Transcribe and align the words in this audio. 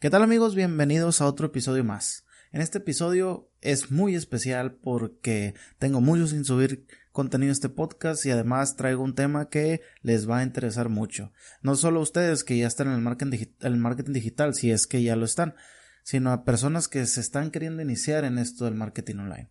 ¿Qué 0.00 0.10
tal 0.10 0.22
amigos? 0.22 0.54
Bienvenidos 0.54 1.20
a 1.20 1.26
otro 1.26 1.48
episodio 1.48 1.82
más. 1.82 2.24
En 2.52 2.60
este 2.60 2.78
episodio 2.78 3.50
es 3.60 3.90
muy 3.90 4.14
especial 4.14 4.74
porque 4.74 5.54
tengo 5.80 6.00
mucho 6.00 6.28
sin 6.28 6.44
subir 6.44 6.86
contenido 7.10 7.50
a 7.50 7.52
este 7.52 7.68
podcast 7.68 8.24
y 8.24 8.30
además 8.30 8.76
traigo 8.76 9.02
un 9.02 9.16
tema 9.16 9.48
que 9.48 9.80
les 10.02 10.30
va 10.30 10.38
a 10.38 10.42
interesar 10.44 10.88
mucho. 10.88 11.32
No 11.62 11.74
solo 11.74 11.98
a 11.98 12.04
ustedes 12.04 12.44
que 12.44 12.56
ya 12.56 12.68
están 12.68 12.86
en 12.86 12.94
el 12.94 13.76
marketing, 13.76 14.12
digital, 14.12 14.54
si 14.54 14.70
es 14.70 14.86
que 14.86 15.02
ya 15.02 15.16
lo 15.16 15.24
están, 15.24 15.56
sino 16.04 16.30
a 16.30 16.44
personas 16.44 16.86
que 16.86 17.04
se 17.04 17.20
están 17.20 17.50
queriendo 17.50 17.82
iniciar 17.82 18.24
en 18.24 18.38
esto 18.38 18.66
del 18.66 18.76
marketing 18.76 19.16
online. 19.16 19.50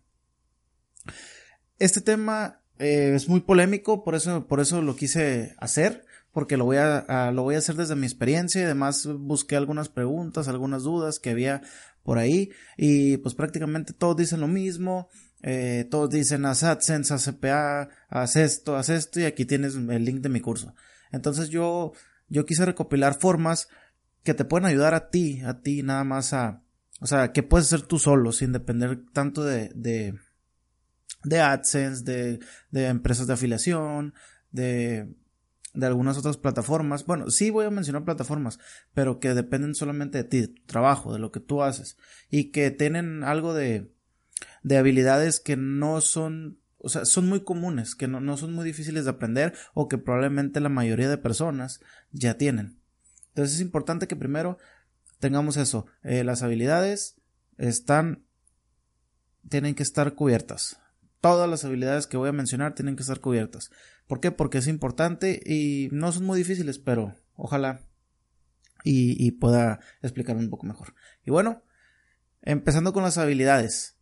Este 1.78 2.00
tema 2.00 2.62
eh, 2.78 3.12
es 3.14 3.28
muy 3.28 3.40
polémico, 3.40 4.02
por 4.02 4.14
eso, 4.14 4.46
por 4.46 4.60
eso 4.60 4.80
lo 4.80 4.96
quise 4.96 5.54
hacer 5.58 6.06
porque 6.38 6.56
lo 6.56 6.66
voy 6.66 6.76
a, 6.76 7.32
lo 7.32 7.42
voy 7.42 7.56
a 7.56 7.58
hacer 7.58 7.74
desde 7.74 7.96
mi 7.96 8.06
experiencia 8.06 8.60
y 8.60 8.64
además 8.64 9.08
busqué 9.12 9.56
algunas 9.56 9.88
preguntas, 9.88 10.46
algunas 10.46 10.84
dudas 10.84 11.18
que 11.18 11.30
había 11.30 11.62
por 12.04 12.16
ahí 12.18 12.52
y 12.76 13.16
pues 13.16 13.34
prácticamente 13.34 13.92
todos 13.92 14.16
dicen 14.16 14.38
lo 14.38 14.46
mismo, 14.46 15.08
eh, 15.42 15.88
todos 15.90 16.10
dicen 16.10 16.46
haz 16.46 16.62
AdSense, 16.62 17.12
haz 17.12 17.24
CPA, 17.24 17.88
haz 18.08 18.36
esto, 18.36 18.76
haz 18.76 18.88
esto 18.88 19.18
y 19.18 19.24
aquí 19.24 19.46
tienes 19.46 19.74
el 19.74 20.04
link 20.04 20.20
de 20.20 20.28
mi 20.28 20.40
curso. 20.40 20.76
Entonces 21.10 21.48
yo, 21.48 21.90
yo 22.28 22.46
quise 22.46 22.64
recopilar 22.64 23.18
formas 23.18 23.66
que 24.22 24.32
te 24.32 24.44
pueden 24.44 24.66
ayudar 24.66 24.94
a 24.94 25.10
ti, 25.10 25.40
a 25.40 25.60
ti 25.60 25.82
nada 25.82 26.04
más 26.04 26.34
a, 26.34 26.62
o 27.00 27.08
sea, 27.08 27.32
que 27.32 27.42
puedes 27.42 27.66
hacer 27.66 27.84
tú 27.84 27.98
solo 27.98 28.30
sin 28.30 28.52
depender 28.52 29.00
tanto 29.12 29.42
de, 29.42 29.72
de, 29.74 30.14
de 31.24 31.40
AdSense, 31.40 32.04
de, 32.04 32.38
de 32.70 32.86
empresas 32.86 33.26
de 33.26 33.32
afiliación, 33.32 34.14
de 34.52 35.16
de 35.78 35.86
algunas 35.86 36.18
otras 36.18 36.36
plataformas. 36.36 37.06
Bueno, 37.06 37.30
sí 37.30 37.50
voy 37.50 37.64
a 37.64 37.70
mencionar 37.70 38.04
plataformas, 38.04 38.58
pero 38.94 39.20
que 39.20 39.32
dependen 39.32 39.76
solamente 39.76 40.18
de 40.18 40.24
ti, 40.24 40.40
de 40.40 40.48
tu 40.48 40.66
trabajo, 40.66 41.12
de 41.12 41.20
lo 41.20 41.30
que 41.30 41.38
tú 41.38 41.62
haces. 41.62 41.96
Y 42.30 42.50
que 42.50 42.72
tienen 42.72 43.22
algo 43.22 43.54
de, 43.54 43.94
de 44.64 44.76
habilidades 44.76 45.38
que 45.38 45.56
no 45.56 46.00
son, 46.00 46.58
o 46.78 46.88
sea, 46.88 47.04
son 47.04 47.28
muy 47.28 47.44
comunes, 47.44 47.94
que 47.94 48.08
no, 48.08 48.20
no 48.20 48.36
son 48.36 48.54
muy 48.54 48.64
difíciles 48.64 49.04
de 49.04 49.10
aprender 49.10 49.54
o 49.72 49.86
que 49.86 49.98
probablemente 49.98 50.58
la 50.58 50.68
mayoría 50.68 51.08
de 51.08 51.16
personas 51.16 51.80
ya 52.10 52.34
tienen. 52.34 52.80
Entonces 53.28 53.54
es 53.54 53.60
importante 53.60 54.08
que 54.08 54.16
primero 54.16 54.58
tengamos 55.20 55.56
eso. 55.56 55.86
Eh, 56.02 56.24
las 56.24 56.42
habilidades 56.42 57.20
están, 57.56 58.24
tienen 59.48 59.76
que 59.76 59.84
estar 59.84 60.16
cubiertas. 60.16 60.80
Todas 61.20 61.48
las 61.48 61.64
habilidades 61.64 62.08
que 62.08 62.16
voy 62.16 62.30
a 62.30 62.32
mencionar 62.32 62.74
tienen 62.74 62.96
que 62.96 63.02
estar 63.02 63.20
cubiertas. 63.20 63.70
¿Por 64.08 64.20
qué? 64.20 64.32
Porque 64.32 64.58
es 64.58 64.66
importante 64.66 65.40
y 65.44 65.88
no 65.92 66.10
son 66.10 66.24
muy 66.24 66.38
difíciles, 66.38 66.78
pero 66.78 67.14
ojalá 67.36 67.82
y, 68.82 69.30
pueda 69.32 69.80
explicarme 70.02 70.42
un 70.42 70.50
poco 70.50 70.66
mejor. 70.66 70.94
Y 71.24 71.30
bueno, 71.30 71.62
empezando 72.42 72.92
con 72.92 73.02
las 73.02 73.18
habilidades. 73.18 73.96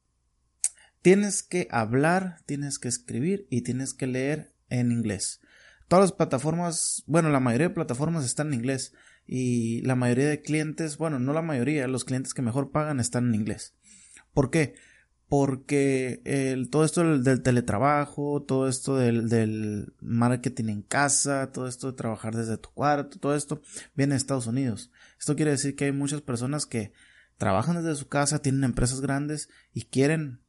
Tienes 1.03 1.43
que 1.43 1.69
hablar, 1.71 2.39
tienes 2.47 2.79
que 2.79 2.89
escribir 2.89 3.47
y 3.51 3.63
tienes 3.63 3.95
que 3.95 4.07
leer 4.07 4.55
en 4.69 4.91
inglés. 4.91 5.41
Todas 5.89 6.05
las 6.05 6.13
plataformas, 6.13 7.05
bueno, 7.07 7.29
la 7.31 7.41
mayoría 7.41 7.69
de 7.69 7.75
plataformas 7.75 8.25
están 8.25 8.49
en 8.49 8.55
inglés 8.55 8.93
y 9.27 9.83
la 9.83 9.95
mayoría 9.95 10.29
de 10.29 10.43
clientes, 10.43 10.99
bueno, 10.99 11.19
no 11.19 11.33
la 11.33 11.43
mayoría, 11.43 11.87
los 11.87 12.05
clientes 12.05 12.35
que 12.35 12.43
mejor 12.43 12.73
pagan 12.73 12.99
están 12.99 13.29
en 13.29 13.37
inglés. 13.37 13.75
¿Por 14.35 14.51
qué? 14.51 14.75
Porque 15.29 16.69
todo 16.71 16.85
esto 16.85 17.19
del, 17.19 17.43
teletrabajo, 17.43 18.43
todo 18.43 18.69
esto 18.69 18.97
del, 18.97 19.93
marketing 20.01 20.69
en 20.69 20.83
casa, 20.83 21.51
todo 21.53 21.67
esto 21.67 21.91
de 21.91 21.97
trabajar 21.97 22.37
desde 22.37 22.59
tu 22.59 22.71
cuarto, 22.71 23.19
todo 23.19 23.35
esto 23.35 23.61
viene 23.95 24.15
de 24.15 24.19
Estados 24.19 24.47
Unidos. 24.47 24.91
Esto 25.19 25.35
quiere 25.35 25.51
decir 25.53 25.75
que 25.75 25.87
hay 25.87 25.93
muchas 25.93 26.21
personas 26.21 26.67
que 26.67 26.93
trabajan 27.39 27.77
desde 27.77 27.97
su 27.97 28.09
casa, 28.09 28.41
tienen 28.41 28.65
empresas 28.65 29.01
grandes 29.01 29.49
y 29.75 29.87
quieren, 29.87 30.41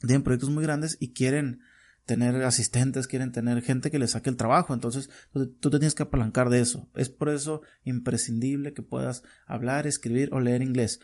tienen 0.00 0.22
proyectos 0.22 0.50
muy 0.50 0.62
grandes 0.62 0.98
y 1.00 1.12
quieren 1.14 1.60
tener 2.04 2.44
asistentes, 2.44 3.08
quieren 3.08 3.32
tener 3.32 3.62
gente 3.62 3.90
que 3.90 3.98
les 3.98 4.12
saque 4.12 4.30
el 4.30 4.36
trabajo. 4.36 4.74
Entonces, 4.74 5.10
tú 5.32 5.70
te 5.70 5.78
tienes 5.78 5.94
que 5.94 6.04
apalancar 6.04 6.50
de 6.50 6.60
eso. 6.60 6.88
Es 6.94 7.08
por 7.08 7.30
eso 7.30 7.62
imprescindible 7.84 8.74
que 8.74 8.82
puedas 8.82 9.24
hablar, 9.46 9.86
escribir 9.86 10.28
o 10.32 10.38
leer 10.38 10.62
inglés. 10.62 11.00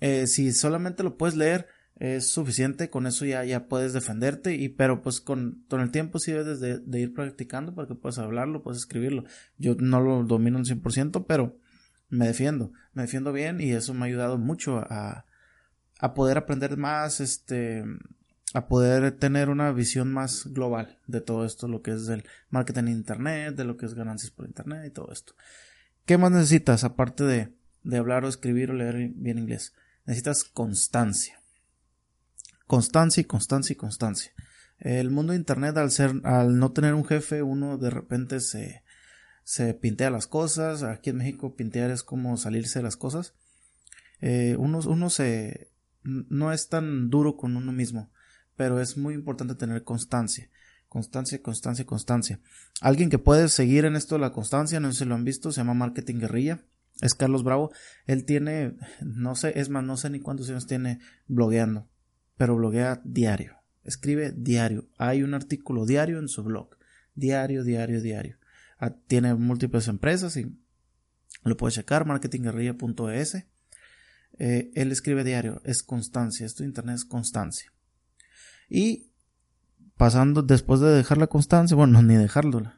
Eh, 0.00 0.26
si 0.26 0.52
solamente 0.52 1.02
lo 1.02 1.16
puedes 1.16 1.34
leer, 1.34 1.66
es 1.98 2.28
suficiente, 2.28 2.90
con 2.90 3.06
eso 3.06 3.24
ya, 3.24 3.44
ya 3.44 3.68
puedes 3.68 3.94
defenderte, 3.94 4.54
y 4.54 4.68
pero 4.68 5.02
pues 5.02 5.20
con, 5.20 5.64
con 5.68 5.80
el 5.80 5.90
tiempo 5.90 6.18
sí 6.18 6.30
debes 6.30 6.60
de, 6.60 7.00
ir 7.00 7.14
practicando 7.14 7.74
para 7.74 7.88
que 7.88 7.94
puedas 7.94 8.18
hablarlo, 8.18 8.62
puedes 8.62 8.80
escribirlo. 8.80 9.24
Yo 9.56 9.76
no 9.78 10.00
lo 10.00 10.22
domino 10.24 10.58
al 10.58 10.66
100%, 10.66 11.24
pero 11.26 11.56
me 12.10 12.26
defiendo, 12.26 12.72
me 12.92 13.02
defiendo 13.02 13.32
bien 13.32 13.60
y 13.60 13.72
eso 13.72 13.94
me 13.94 14.02
ha 14.02 14.08
ayudado 14.08 14.36
mucho 14.36 14.78
a, 14.78 15.24
a 15.98 16.14
poder 16.14 16.36
aprender 16.36 16.76
más, 16.76 17.20
este, 17.20 17.82
a 18.52 18.68
poder 18.68 19.12
tener 19.12 19.48
una 19.48 19.72
visión 19.72 20.12
más 20.12 20.52
global 20.52 20.98
de 21.06 21.22
todo 21.22 21.46
esto, 21.46 21.66
lo 21.66 21.80
que 21.80 21.92
es 21.92 22.08
el 22.08 22.24
marketing 22.50 22.82
en 22.82 22.88
internet, 22.88 23.56
de 23.56 23.64
lo 23.64 23.78
que 23.78 23.86
es 23.86 23.94
ganancias 23.94 24.30
por 24.30 24.46
internet 24.46 24.84
y 24.86 24.90
todo 24.90 25.10
esto. 25.12 25.32
¿Qué 26.04 26.18
más 26.18 26.30
necesitas 26.30 26.84
aparte 26.84 27.24
de, 27.24 27.54
de 27.84 27.96
hablar 27.96 28.26
o 28.26 28.28
escribir 28.28 28.70
o 28.70 28.74
leer 28.74 29.12
bien 29.14 29.38
inglés? 29.38 29.72
Necesitas 30.04 30.44
constancia 30.44 31.40
constancia 32.66 33.20
y 33.20 33.24
constancia 33.24 33.72
y 33.72 33.76
constancia. 33.76 34.32
El 34.78 35.10
mundo 35.10 35.32
de 35.32 35.38
internet 35.38 35.76
al 35.78 35.90
ser, 35.90 36.20
al 36.24 36.58
no 36.58 36.72
tener 36.72 36.94
un 36.94 37.04
jefe, 37.04 37.42
uno 37.42 37.78
de 37.78 37.90
repente 37.90 38.40
se, 38.40 38.82
se 39.42 39.72
pintea 39.74 40.10
las 40.10 40.26
cosas. 40.26 40.82
Aquí 40.82 41.10
en 41.10 41.16
México 41.16 41.56
pintear 41.56 41.90
es 41.90 42.02
como 42.02 42.36
salirse 42.36 42.80
de 42.80 42.82
las 42.82 42.96
cosas. 42.96 43.34
Eh, 44.20 44.56
uno, 44.58 44.80
uno 44.86 45.08
se, 45.10 45.70
no 46.02 46.52
es 46.52 46.68
tan 46.68 47.08
duro 47.08 47.36
con 47.36 47.56
uno 47.56 47.72
mismo, 47.72 48.10
pero 48.56 48.80
es 48.80 48.96
muy 48.96 49.14
importante 49.14 49.54
tener 49.54 49.82
constancia. 49.82 50.50
Constancia, 50.88 51.42
constancia, 51.42 51.84
constancia. 51.84 52.40
Alguien 52.80 53.10
que 53.10 53.18
puede 53.18 53.48
seguir 53.48 53.84
en 53.86 53.96
esto 53.96 54.18
la 54.18 54.32
constancia, 54.32 54.80
no 54.80 54.92
sé 54.92 55.00
si 55.00 55.04
lo 55.04 55.14
han 55.14 55.24
visto, 55.24 55.52
se 55.52 55.60
llama 55.60 55.74
Marketing 55.74 56.16
Guerrilla. 56.16 56.62
Es 57.00 57.14
Carlos 57.14 57.44
Bravo. 57.44 57.72
Él 58.06 58.24
tiene, 58.24 58.76
no 59.02 59.34
sé, 59.34 59.58
es 59.58 59.68
más, 59.68 59.84
no 59.84 59.96
sé 59.96 60.08
ni 60.10 60.20
cuántos 60.20 60.48
años 60.48 60.66
tiene 60.66 61.00
blogueando 61.26 61.88
pero 62.36 62.56
bloguea 62.56 63.00
diario. 63.04 63.56
Escribe 63.84 64.32
diario. 64.32 64.88
Hay 64.98 65.22
un 65.22 65.34
artículo 65.34 65.86
diario 65.86 66.18
en 66.18 66.28
su 66.28 66.42
blog. 66.42 66.76
Diario, 67.14 67.64
diario, 67.64 68.00
diario. 68.00 68.36
Ah, 68.78 68.90
tiene 68.90 69.34
múltiples 69.34 69.88
empresas 69.88 70.36
y 70.36 70.54
lo 71.44 71.56
puedes 71.56 71.74
checar, 71.74 72.06
marketingguerrilla.es. 72.06 73.46
Eh, 74.38 74.70
él 74.74 74.92
escribe 74.92 75.24
diario, 75.24 75.62
es 75.64 75.82
constancia, 75.82 76.44
esto 76.44 76.62
de 76.62 76.68
internet 76.68 76.96
es 76.96 77.04
constancia. 77.04 77.72
Y 78.68 79.12
pasando, 79.96 80.42
después 80.42 80.80
de 80.80 80.90
dejar 80.90 81.18
la 81.18 81.28
constancia, 81.28 81.76
bueno, 81.76 82.02
ni 82.02 82.16
dejarlo, 82.16 82.72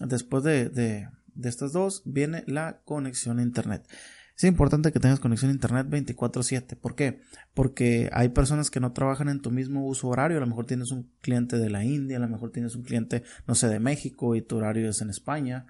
después 0.00 0.44
de, 0.44 0.68
de, 0.68 1.08
de 1.34 1.48
estas 1.48 1.72
dos, 1.72 2.02
viene 2.04 2.44
la 2.46 2.82
conexión 2.84 3.38
a 3.38 3.42
internet. 3.42 3.88
Es 4.36 4.44
importante 4.44 4.90
que 4.90 4.98
tengas 4.98 5.20
conexión 5.20 5.50
a 5.50 5.54
internet 5.54 5.86
24/7. 5.88 6.76
¿Por 6.76 6.96
qué? 6.96 7.20
Porque 7.54 8.10
hay 8.12 8.30
personas 8.30 8.70
que 8.70 8.80
no 8.80 8.92
trabajan 8.92 9.28
en 9.28 9.40
tu 9.40 9.50
mismo 9.52 9.86
uso 9.86 10.08
horario. 10.08 10.38
A 10.38 10.40
lo 10.40 10.46
mejor 10.46 10.66
tienes 10.66 10.90
un 10.90 11.10
cliente 11.20 11.56
de 11.56 11.70
la 11.70 11.84
India, 11.84 12.16
a 12.16 12.20
lo 12.20 12.28
mejor 12.28 12.50
tienes 12.50 12.74
un 12.74 12.82
cliente, 12.82 13.22
no 13.46 13.54
sé, 13.54 13.68
de 13.68 13.78
México 13.78 14.34
y 14.34 14.42
tu 14.42 14.56
horario 14.56 14.88
es 14.88 15.00
en 15.02 15.10
España. 15.10 15.66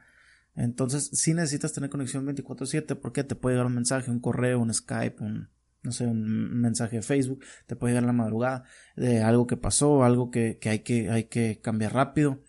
Entonces, 0.56 1.10
sí 1.12 1.34
necesitas 1.34 1.72
tener 1.72 1.90
conexión 1.90 2.24
24/7 2.24 2.94
porque 2.96 3.24
te 3.24 3.34
puede 3.34 3.54
llegar 3.56 3.66
un 3.66 3.74
mensaje, 3.74 4.10
un 4.10 4.20
correo, 4.20 4.60
un 4.60 4.72
Skype, 4.72 5.22
un, 5.22 5.48
no 5.82 5.92
sé, 5.92 6.06
un 6.06 6.60
mensaje 6.60 6.96
de 6.96 7.02
Facebook, 7.02 7.44
te 7.66 7.76
puede 7.76 7.92
llegar 7.92 8.06
la 8.06 8.12
madrugada 8.12 8.64
de 8.96 9.22
algo 9.22 9.46
que 9.46 9.56
pasó, 9.58 10.04
algo 10.04 10.30
que, 10.30 10.58
que, 10.58 10.70
hay, 10.70 10.78
que 10.80 11.10
hay 11.10 11.24
que 11.24 11.60
cambiar 11.60 11.92
rápido. 11.92 12.40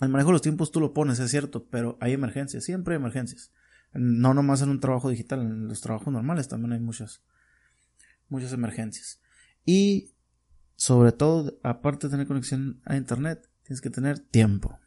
El 0.00 0.08
manejo 0.10 0.28
de 0.28 0.34
los 0.34 0.42
tiempos 0.42 0.70
tú 0.70 0.80
lo 0.80 0.92
pones, 0.92 1.18
es 1.20 1.30
cierto, 1.30 1.66
pero 1.70 1.96
hay 2.00 2.12
emergencias, 2.12 2.64
siempre 2.64 2.94
hay 2.94 3.00
emergencias. 3.00 3.52
No 3.94 4.34
nomás 4.34 4.62
en 4.62 4.70
un 4.70 4.80
trabajo 4.80 5.08
digital, 5.08 5.40
en 5.40 5.68
los 5.68 5.80
trabajos 5.80 6.12
normales 6.12 6.48
también 6.48 6.72
hay 6.72 6.80
muchas, 6.80 7.22
muchas 8.28 8.52
emergencias. 8.52 9.20
Y 9.64 10.12
sobre 10.76 11.12
todo, 11.12 11.58
aparte 11.62 12.06
de 12.06 12.12
tener 12.12 12.26
conexión 12.26 12.80
a 12.84 12.96
internet, 12.96 13.48
tienes 13.62 13.80
que 13.80 13.90
tener 13.90 14.18
tiempo. 14.18 14.78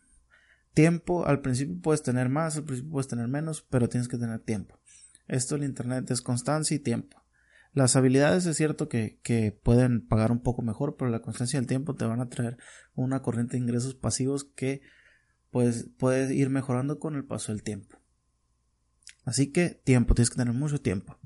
Tiempo, 0.74 1.25
al 1.25 1.42
principio 1.42 1.80
puedes 1.81 2.04
tener 2.04 2.30
más, 2.30 2.57
al 2.57 2.65
principio 2.65 2.92
puedes 2.92 3.07
tener 3.07 3.27
menos, 3.27 3.65
pero 3.69 3.89
tienes 3.89 4.07
que 4.07 4.18
tener 4.18 4.39
tiempo. 4.42 4.80
Esto 5.27 5.56
el 5.56 5.63
internet 5.63 6.09
es 6.12 6.21
constancia 6.21 6.75
y 6.75 6.80
tiempo. 6.80 7.24
Las 7.74 7.95
habilidades 7.95 8.45
es 8.45 8.57
cierto 8.57 8.89
que, 8.89 9.19
que, 9.24 9.51
pueden 9.51 10.07
pagar 10.07 10.31
un 10.31 10.42
poco 10.42 10.62
mejor, 10.62 10.95
pero 10.98 11.12
la 11.12 11.21
constancia 11.21 11.57
y 11.57 11.62
el 11.62 11.68
tiempo 11.68 11.95
te 11.95 12.06
van 12.06 12.21
a 12.21 12.30
traer 12.30 12.57
una 12.95 13.21
corriente 13.21 13.54
de 13.54 13.63
ingresos 13.63 13.95
pasivos 13.95 14.45
que 14.45 14.81
pues, 15.51 15.89
puedes 15.98 16.31
ir 16.31 16.50
mejorando 16.50 17.00
con 17.00 17.15
el 17.15 17.25
paso 17.25 17.51
del 17.51 17.63
tiempo. 17.63 17.96
Así 19.27 19.51
que 19.51 19.81
tiempo, 19.83 20.15
tienes 20.15 20.29
que 20.29 20.38
tener 20.38 20.53
mucho 20.53 20.79
tiempo. 20.79 21.18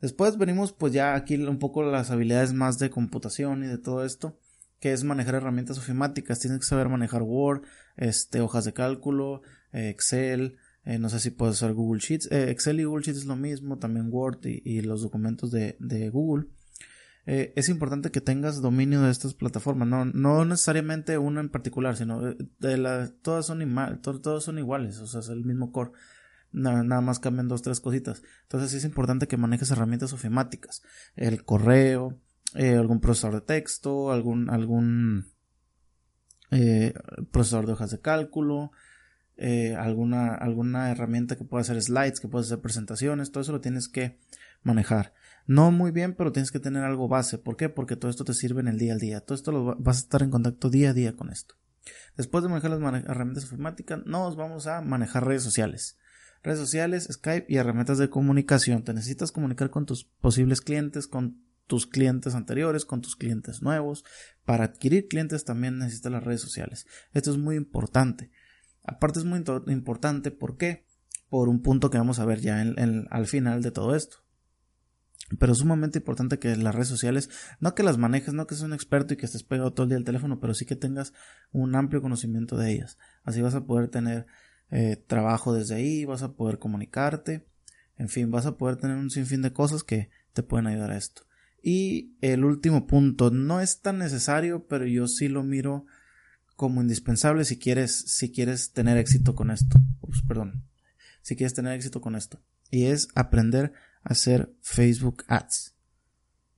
Después 0.00 0.38
venimos 0.38 0.72
pues 0.72 0.94
ya 0.94 1.14
aquí 1.14 1.36
un 1.36 1.58
poco 1.58 1.82
las 1.82 2.10
habilidades 2.10 2.54
más 2.54 2.78
de 2.78 2.88
computación 2.88 3.62
y 3.64 3.66
de 3.66 3.76
todo 3.76 4.02
esto, 4.02 4.40
que 4.80 4.94
es 4.94 5.04
manejar 5.04 5.34
herramientas 5.34 5.76
ofimáticas. 5.76 6.40
Tienes 6.40 6.60
que 6.60 6.64
saber 6.64 6.88
manejar 6.88 7.20
Word, 7.20 7.60
este, 7.98 8.40
hojas 8.40 8.64
de 8.64 8.72
cálculo, 8.72 9.42
Excel, 9.72 10.56
Eh, 10.86 10.98
no 10.98 11.10
sé 11.10 11.20
si 11.20 11.30
puedes 11.30 11.56
usar 11.56 11.74
Google 11.74 12.00
Sheets. 12.00 12.32
Eh, 12.32 12.50
Excel 12.50 12.80
y 12.80 12.84
Google 12.84 13.04
Sheets 13.04 13.20
es 13.20 13.26
lo 13.26 13.36
mismo, 13.36 13.78
también 13.78 14.08
Word 14.10 14.40
y, 14.44 14.80
los 14.80 15.02
documentos 15.02 15.50
de, 15.50 16.10
Google. 16.10 16.46
Eh, 17.26 17.52
es 17.56 17.68
importante 17.68 18.10
que 18.10 18.22
tengas 18.22 18.62
dominio 18.62 19.02
de 19.02 19.10
estas 19.10 19.34
plataformas, 19.34 19.88
no, 19.88 20.06
no 20.06 20.44
necesariamente 20.46 21.18
una 21.18 21.40
en 21.40 21.50
particular, 21.50 21.96
sino 21.96 22.20
de 22.22 23.08
todas, 23.22 23.46
son 23.46 23.60
todos 24.02 24.44
son 24.44 24.58
iguales, 24.58 24.98
o 24.98 25.06
sea, 25.06 25.20
es 25.20 25.28
el 25.28 25.44
mismo 25.44 25.72
core. 25.72 25.92
Nada, 26.54 27.00
más 27.00 27.18
cambian 27.18 27.48
dos, 27.48 27.62
tres 27.62 27.80
cositas. 27.80 28.22
Entonces 28.42 28.72
es 28.74 28.84
importante 28.84 29.26
que 29.26 29.36
manejes 29.36 29.70
herramientas 29.70 30.12
ofimáticas. 30.12 30.82
El 31.16 31.44
correo, 31.44 32.20
algún 32.54 33.00
procesador 33.00 33.40
de 33.40 33.46
texto, 33.46 34.12
algún, 34.12 34.48
algún 34.48 35.32
procesador 37.32 37.66
de 37.66 37.72
hojas 37.72 37.90
de 37.90 38.00
cálculo, 38.00 38.70
eh, 39.36 39.74
alguna, 39.74 40.32
alguna 40.34 40.90
herramienta 40.90 41.36
que 41.36 41.44
pueda 41.44 41.62
hacer 41.62 41.82
slides, 41.82 42.20
que 42.20 42.28
pueda 42.28 42.44
hacer 42.44 42.60
presentaciones, 42.60 43.32
todo 43.32 43.42
eso 43.42 43.52
lo 43.52 43.60
tienes 43.60 43.88
que 43.88 44.18
manejar. 44.62 45.12
No 45.46 45.70
muy 45.72 45.90
bien, 45.90 46.14
pero 46.14 46.32
tienes 46.32 46.52
que 46.52 46.60
tener 46.60 46.84
algo 46.84 47.08
base. 47.08 47.38
¿Por 47.38 47.56
qué? 47.56 47.68
Porque 47.68 47.96
todo 47.96 48.10
esto 48.10 48.24
te 48.24 48.32
sirve 48.32 48.60
en 48.60 48.68
el 48.68 48.78
día 48.78 48.94
al 48.94 49.00
día. 49.00 49.20
Todo 49.20 49.34
esto 49.34 49.52
lo 49.52 49.76
vas 49.76 49.96
a 49.96 50.00
estar 50.00 50.22
en 50.22 50.30
contacto 50.30 50.70
día 50.70 50.90
a 50.90 50.92
día 50.94 51.16
con 51.16 51.30
esto. 51.30 51.56
Después 52.16 52.42
de 52.42 52.48
manejar 52.48 52.70
las 52.70 53.04
herramientas 53.04 53.44
informáticas, 53.44 54.06
nos 54.06 54.36
vamos 54.36 54.66
a 54.66 54.80
manejar 54.80 55.26
redes 55.26 55.42
sociales. 55.42 55.98
Redes 56.44 56.58
sociales, 56.58 57.08
Skype 57.10 57.46
y 57.48 57.56
herramientas 57.56 57.96
de 57.96 58.10
comunicación. 58.10 58.84
Te 58.84 58.92
necesitas 58.92 59.32
comunicar 59.32 59.70
con 59.70 59.86
tus 59.86 60.04
posibles 60.04 60.60
clientes, 60.60 61.06
con 61.08 61.42
tus 61.66 61.86
clientes 61.86 62.34
anteriores, 62.34 62.84
con 62.84 63.00
tus 63.00 63.16
clientes 63.16 63.62
nuevos. 63.62 64.04
Para 64.44 64.64
adquirir 64.64 65.08
clientes 65.08 65.46
también 65.46 65.78
necesitas 65.78 66.12
las 66.12 66.22
redes 66.22 66.42
sociales. 66.42 66.86
Esto 67.14 67.30
es 67.30 67.38
muy 67.38 67.56
importante. 67.56 68.30
Aparte 68.82 69.20
es 69.20 69.24
muy 69.24 69.42
importante, 69.68 70.30
¿por 70.30 70.58
qué? 70.58 70.84
Por 71.30 71.48
un 71.48 71.62
punto 71.62 71.88
que 71.88 71.96
vamos 71.96 72.18
a 72.18 72.26
ver 72.26 72.40
ya 72.40 72.60
al 72.60 73.26
final 73.26 73.62
de 73.62 73.70
todo 73.70 73.96
esto. 73.96 74.18
Pero 75.38 75.52
es 75.52 75.58
sumamente 75.60 76.00
importante 76.00 76.38
que 76.38 76.54
las 76.56 76.74
redes 76.74 76.88
sociales, 76.88 77.30
no 77.58 77.74
que 77.74 77.82
las 77.82 77.96
manejes, 77.96 78.34
no 78.34 78.46
que 78.46 78.54
seas 78.54 78.66
un 78.66 78.74
experto 78.74 79.14
y 79.14 79.16
que 79.16 79.24
estés 79.24 79.42
pegado 79.42 79.72
todo 79.72 79.84
el 79.84 79.88
día 79.88 79.96
al 79.96 80.04
teléfono, 80.04 80.38
pero 80.38 80.52
sí 80.52 80.66
que 80.66 80.76
tengas 80.76 81.14
un 81.52 81.74
amplio 81.74 82.02
conocimiento 82.02 82.58
de 82.58 82.70
ellas. 82.70 82.98
Así 83.22 83.40
vas 83.40 83.54
a 83.54 83.64
poder 83.64 83.88
tener 83.88 84.26
eh, 84.70 84.96
trabajo 85.06 85.52
desde 85.52 85.76
ahí, 85.76 86.04
vas 86.04 86.22
a 86.22 86.32
poder 86.32 86.58
comunicarte, 86.58 87.46
en 87.96 88.08
fin, 88.08 88.30
vas 88.30 88.46
a 88.46 88.56
poder 88.56 88.76
tener 88.76 88.96
un 88.96 89.10
sinfín 89.10 89.42
de 89.42 89.52
cosas 89.52 89.84
que 89.84 90.10
te 90.32 90.42
pueden 90.42 90.66
ayudar 90.66 90.90
a 90.90 90.96
esto. 90.96 91.22
Y 91.62 92.16
el 92.20 92.44
último 92.44 92.86
punto, 92.86 93.30
no 93.30 93.60
es 93.60 93.80
tan 93.80 93.98
necesario, 93.98 94.66
pero 94.66 94.86
yo 94.86 95.08
sí 95.08 95.28
lo 95.28 95.42
miro 95.42 95.86
como 96.56 96.82
indispensable 96.82 97.44
si 97.44 97.58
quieres, 97.58 97.92
si 97.92 98.30
quieres 98.30 98.72
tener 98.72 98.98
éxito 98.98 99.34
con 99.34 99.50
esto. 99.50 99.78
perdón. 100.28 100.64
Si 101.22 101.36
quieres 101.36 101.54
tener 101.54 101.72
éxito 101.72 102.00
con 102.00 102.16
esto. 102.16 102.40
Y 102.70 102.86
es 102.86 103.08
aprender 103.14 103.72
a 104.02 104.12
hacer 104.12 104.52
Facebook 104.60 105.24
Ads. 105.28 105.74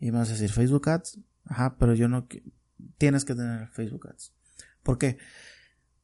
Y 0.00 0.10
vas 0.10 0.28
a 0.28 0.32
decir, 0.32 0.50
Facebook 0.50 0.88
Ads, 0.88 1.20
ajá, 1.44 1.76
pero 1.78 1.94
yo 1.94 2.08
no, 2.08 2.26
tienes 2.98 3.24
que 3.24 3.34
tener 3.34 3.68
Facebook 3.68 4.08
Ads. 4.08 4.32
¿Por 4.82 4.98
qué? 4.98 5.18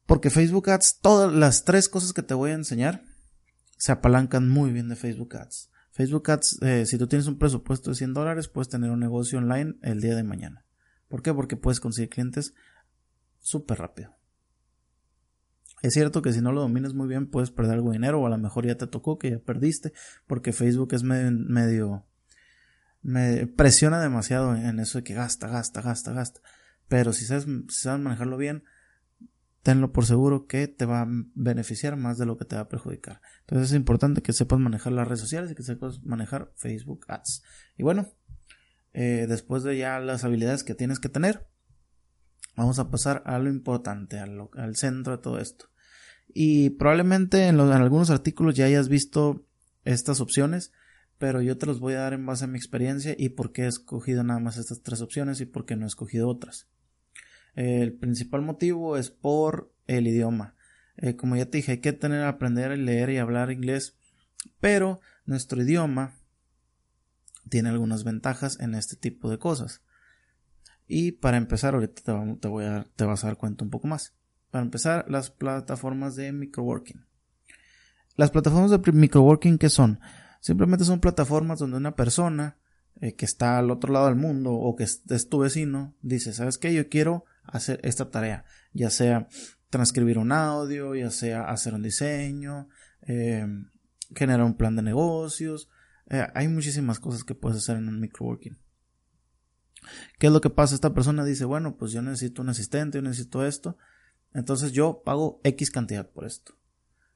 Porque 0.05 0.29
Facebook 0.29 0.69
Ads, 0.69 0.99
todas 1.01 1.33
las 1.33 1.63
tres 1.63 1.89
cosas 1.89 2.13
que 2.13 2.23
te 2.23 2.33
voy 2.33 2.51
a 2.51 2.55
enseñar, 2.55 3.03
se 3.77 3.91
apalancan 3.91 4.49
muy 4.49 4.71
bien 4.71 4.89
de 4.89 4.95
Facebook 4.95 5.35
Ads. 5.35 5.69
Facebook 5.91 6.29
Ads, 6.31 6.61
eh, 6.61 6.85
si 6.85 6.97
tú 6.97 7.07
tienes 7.07 7.27
un 7.27 7.37
presupuesto 7.37 7.91
de 7.91 7.95
100 7.95 8.13
dólares, 8.13 8.47
puedes 8.47 8.69
tener 8.69 8.91
un 8.91 8.99
negocio 8.99 9.37
online 9.37 9.75
el 9.81 10.01
día 10.01 10.15
de 10.15 10.23
mañana. 10.23 10.65
¿Por 11.07 11.21
qué? 11.21 11.33
Porque 11.33 11.55
puedes 11.55 11.79
conseguir 11.79 12.09
clientes 12.09 12.53
súper 13.39 13.77
rápido. 13.77 14.15
Es 15.83 15.93
cierto 15.93 16.21
que 16.21 16.31
si 16.31 16.41
no 16.41 16.53
lo 16.53 16.61
dominas 16.61 16.93
muy 16.93 17.09
bien 17.09 17.29
puedes 17.29 17.51
perder 17.51 17.73
algo 17.73 17.89
de 17.89 17.97
dinero 17.97 18.21
o 18.21 18.25
a 18.25 18.29
lo 18.29 18.37
mejor 18.37 18.65
ya 18.65 18.75
te 18.75 18.87
tocó 18.87 19.19
que 19.19 19.31
ya 19.31 19.39
perdiste 19.39 19.91
porque 20.27 20.53
Facebook 20.53 20.93
es 20.93 21.03
medio, 21.03 21.31
medio 21.31 22.05
me 23.01 23.47
presiona 23.47 24.01
demasiado 24.01 24.55
en 24.55 24.79
eso 24.79 24.99
de 24.99 25.03
que 25.03 25.13
gasta, 25.13 25.47
gasta, 25.47 25.81
gasta, 25.81 26.13
gasta. 26.13 26.39
Pero 26.87 27.11
si 27.11 27.25
sabes, 27.25 27.43
si 27.43 27.83
sabes 27.83 28.01
manejarlo 28.01 28.37
bien, 28.37 28.63
tenlo 29.63 29.91
por 29.91 30.05
seguro 30.05 30.45
que 30.45 30.67
te 30.67 30.85
va 30.85 31.01
a 31.01 31.07
beneficiar 31.07 31.95
más 31.95 32.17
de 32.17 32.27
lo 32.27 32.37
que 32.37 32.45
te 32.45 32.55
va 32.55 32.63
a 32.63 32.69
perjudicar. 32.69 33.21
Entonces 33.41 33.71
es 33.71 33.75
importante 33.75 34.21
que 34.21 34.33
sepas 34.33 34.59
manejar 34.59 34.93
las 34.93 35.07
redes 35.07 35.21
sociales 35.21 35.51
y 35.51 35.55
que 35.55 35.63
sepas 35.63 36.03
manejar 36.03 36.51
Facebook 36.55 37.05
Ads. 37.07 37.41
Y 37.77 37.83
bueno, 37.83 38.13
eh, 38.93 39.25
después 39.27 39.63
de 39.63 39.77
ya 39.77 39.99
las 39.99 40.23
habilidades 40.23 40.63
que 40.63 40.75
tienes 40.75 40.99
que 40.99 41.09
tener, 41.09 41.47
Vamos 42.55 42.77
a 42.77 42.91
pasar 42.91 43.23
a 43.25 43.39
lo 43.39 43.49
importante, 43.49 44.19
al, 44.19 44.75
centro 44.75 45.17
de 45.17 45.23
todo 45.23 45.39
esto. 45.39 45.69
Y 46.27 46.71
probablemente 46.71 47.47
en, 47.47 47.59
algunos 47.59 48.09
artículos 48.11 48.55
ya 48.55 48.65
hayas 48.65 48.89
visto 48.89 49.45
estas 49.85 50.21
opciones, 50.21 50.71
pero 51.17 51.41
yo 51.41 51.57
te 51.57 51.65
los 51.65 51.79
voy 51.79 51.93
a 51.93 52.01
dar 52.01 52.13
en 52.13 52.25
base 52.25 52.45
a 52.45 52.47
mi 52.47 52.57
experiencia 52.57 53.15
y 53.17 53.29
por 53.29 53.51
qué 53.51 53.63
he 53.63 53.67
escogido 53.67 54.23
nada 54.23 54.39
más 54.39 54.57
estas 54.57 54.81
tres 54.81 55.01
opciones 55.01 55.41
y 55.41 55.45
por 55.45 55.65
qué 55.65 55.75
no 55.75 55.85
he 55.85 55.87
escogido 55.87 56.29
otras. 56.29 56.67
El 57.55 57.93
principal 57.93 58.41
motivo 58.41 58.97
es 58.97 59.09
por 59.09 59.71
el 59.87 60.07
idioma. 60.07 60.55
Eh, 60.97 61.15
como 61.15 61.35
ya 61.35 61.45
te 61.45 61.57
dije, 61.57 61.73
hay 61.73 61.77
que 61.79 61.93
tener 61.93 62.23
aprender 62.23 62.71
a 62.71 62.75
leer 62.75 63.09
y 63.09 63.17
hablar 63.17 63.51
inglés, 63.51 63.95
pero 64.59 64.99
nuestro 65.25 65.61
idioma 65.61 66.15
tiene 67.49 67.69
algunas 67.69 68.03
ventajas 68.03 68.59
en 68.59 68.75
este 68.75 68.95
tipo 68.95 69.29
de 69.29 69.39
cosas. 69.39 69.81
Y 70.87 71.13
para 71.13 71.37
empezar, 71.37 71.73
ahorita 71.73 72.01
te, 72.39 72.47
voy 72.47 72.65
a, 72.65 72.85
te 72.95 73.05
vas 73.05 73.23
a 73.23 73.27
dar 73.27 73.37
cuenta 73.37 73.63
un 73.63 73.69
poco 73.69 73.87
más. 73.87 74.13
Para 74.51 74.63
empezar, 74.63 75.05
las 75.09 75.31
plataformas 75.31 76.15
de 76.15 76.31
microworking. 76.31 77.05
Las 78.15 78.31
plataformas 78.31 78.71
de 78.71 78.91
microworking, 78.91 79.57
¿qué 79.57 79.69
son? 79.69 79.99
Simplemente 80.39 80.85
son 80.85 80.99
plataformas 80.99 81.59
donde 81.59 81.77
una 81.77 81.95
persona 81.95 82.57
eh, 83.01 83.15
que 83.15 83.25
está 83.25 83.57
al 83.57 83.71
otro 83.71 83.91
lado 83.91 84.05
del 84.05 84.15
mundo 84.15 84.53
o 84.53 84.75
que 84.75 84.83
es, 84.83 85.29
tu 85.29 85.39
vecino 85.39 85.95
dice, 86.01 86.33
¿sabes 86.33 86.57
qué? 86.57 86.73
Yo 86.73 86.89
quiero 86.89 87.25
hacer 87.43 87.79
esta 87.83 88.09
tarea, 88.09 88.45
ya 88.73 88.89
sea 88.89 89.27
transcribir 89.69 90.17
un 90.17 90.31
audio, 90.31 90.95
ya 90.95 91.09
sea 91.09 91.49
hacer 91.49 91.73
un 91.73 91.83
diseño, 91.83 92.69
eh, 93.01 93.47
generar 94.15 94.45
un 94.45 94.55
plan 94.55 94.75
de 94.75 94.83
negocios. 94.83 95.69
Eh, 96.09 96.27
hay 96.33 96.47
muchísimas 96.47 96.99
cosas 96.99 97.23
que 97.23 97.35
puedes 97.35 97.57
hacer 97.57 97.77
en 97.77 97.87
un 97.87 97.99
microworking. 97.99 98.57
¿Qué 100.19 100.27
es 100.27 100.33
lo 100.33 100.41
que 100.41 100.49
pasa? 100.49 100.75
Esta 100.75 100.93
persona 100.93 101.25
dice, 101.25 101.45
bueno, 101.45 101.77
pues 101.77 101.91
yo 101.91 102.01
necesito 102.01 102.41
un 102.41 102.49
asistente, 102.49 102.97
yo 102.97 103.01
necesito 103.01 103.45
esto. 103.45 103.77
Entonces 104.33 104.71
yo 104.71 105.03
pago 105.03 105.41
X 105.43 105.71
cantidad 105.71 106.09
por 106.09 106.25
esto. 106.25 106.55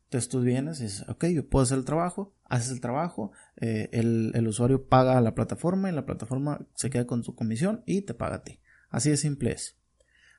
Entonces 0.06 0.30
tú 0.30 0.42
vienes 0.42 0.80
y 0.80 0.84
dices, 0.84 1.06
ok, 1.10 1.26
yo 1.28 1.50
puedo 1.50 1.64
hacer 1.64 1.78
el 1.78 1.86
trabajo, 1.86 2.34
haces 2.46 2.72
el 2.72 2.80
trabajo, 2.80 3.32
eh, 3.58 3.90
el, 3.92 4.48
usuario 4.48 4.88
paga 4.88 5.18
a 5.18 5.22
la 5.22 5.36
plataforma 5.36 5.90
y 5.90 5.94
la 5.94 6.06
plataforma 6.06 6.66
se 6.76 6.90
queda 6.90 7.06
con 7.06 7.24
su 7.24 7.36
comisión 7.36 7.84
y 7.86 8.04
te 8.04 8.14
paga 8.14 8.38
a 8.38 8.44
ti. 8.44 8.62
Así 8.90 9.10
de 9.10 9.18
simple 9.18 9.52
es. 9.52 9.78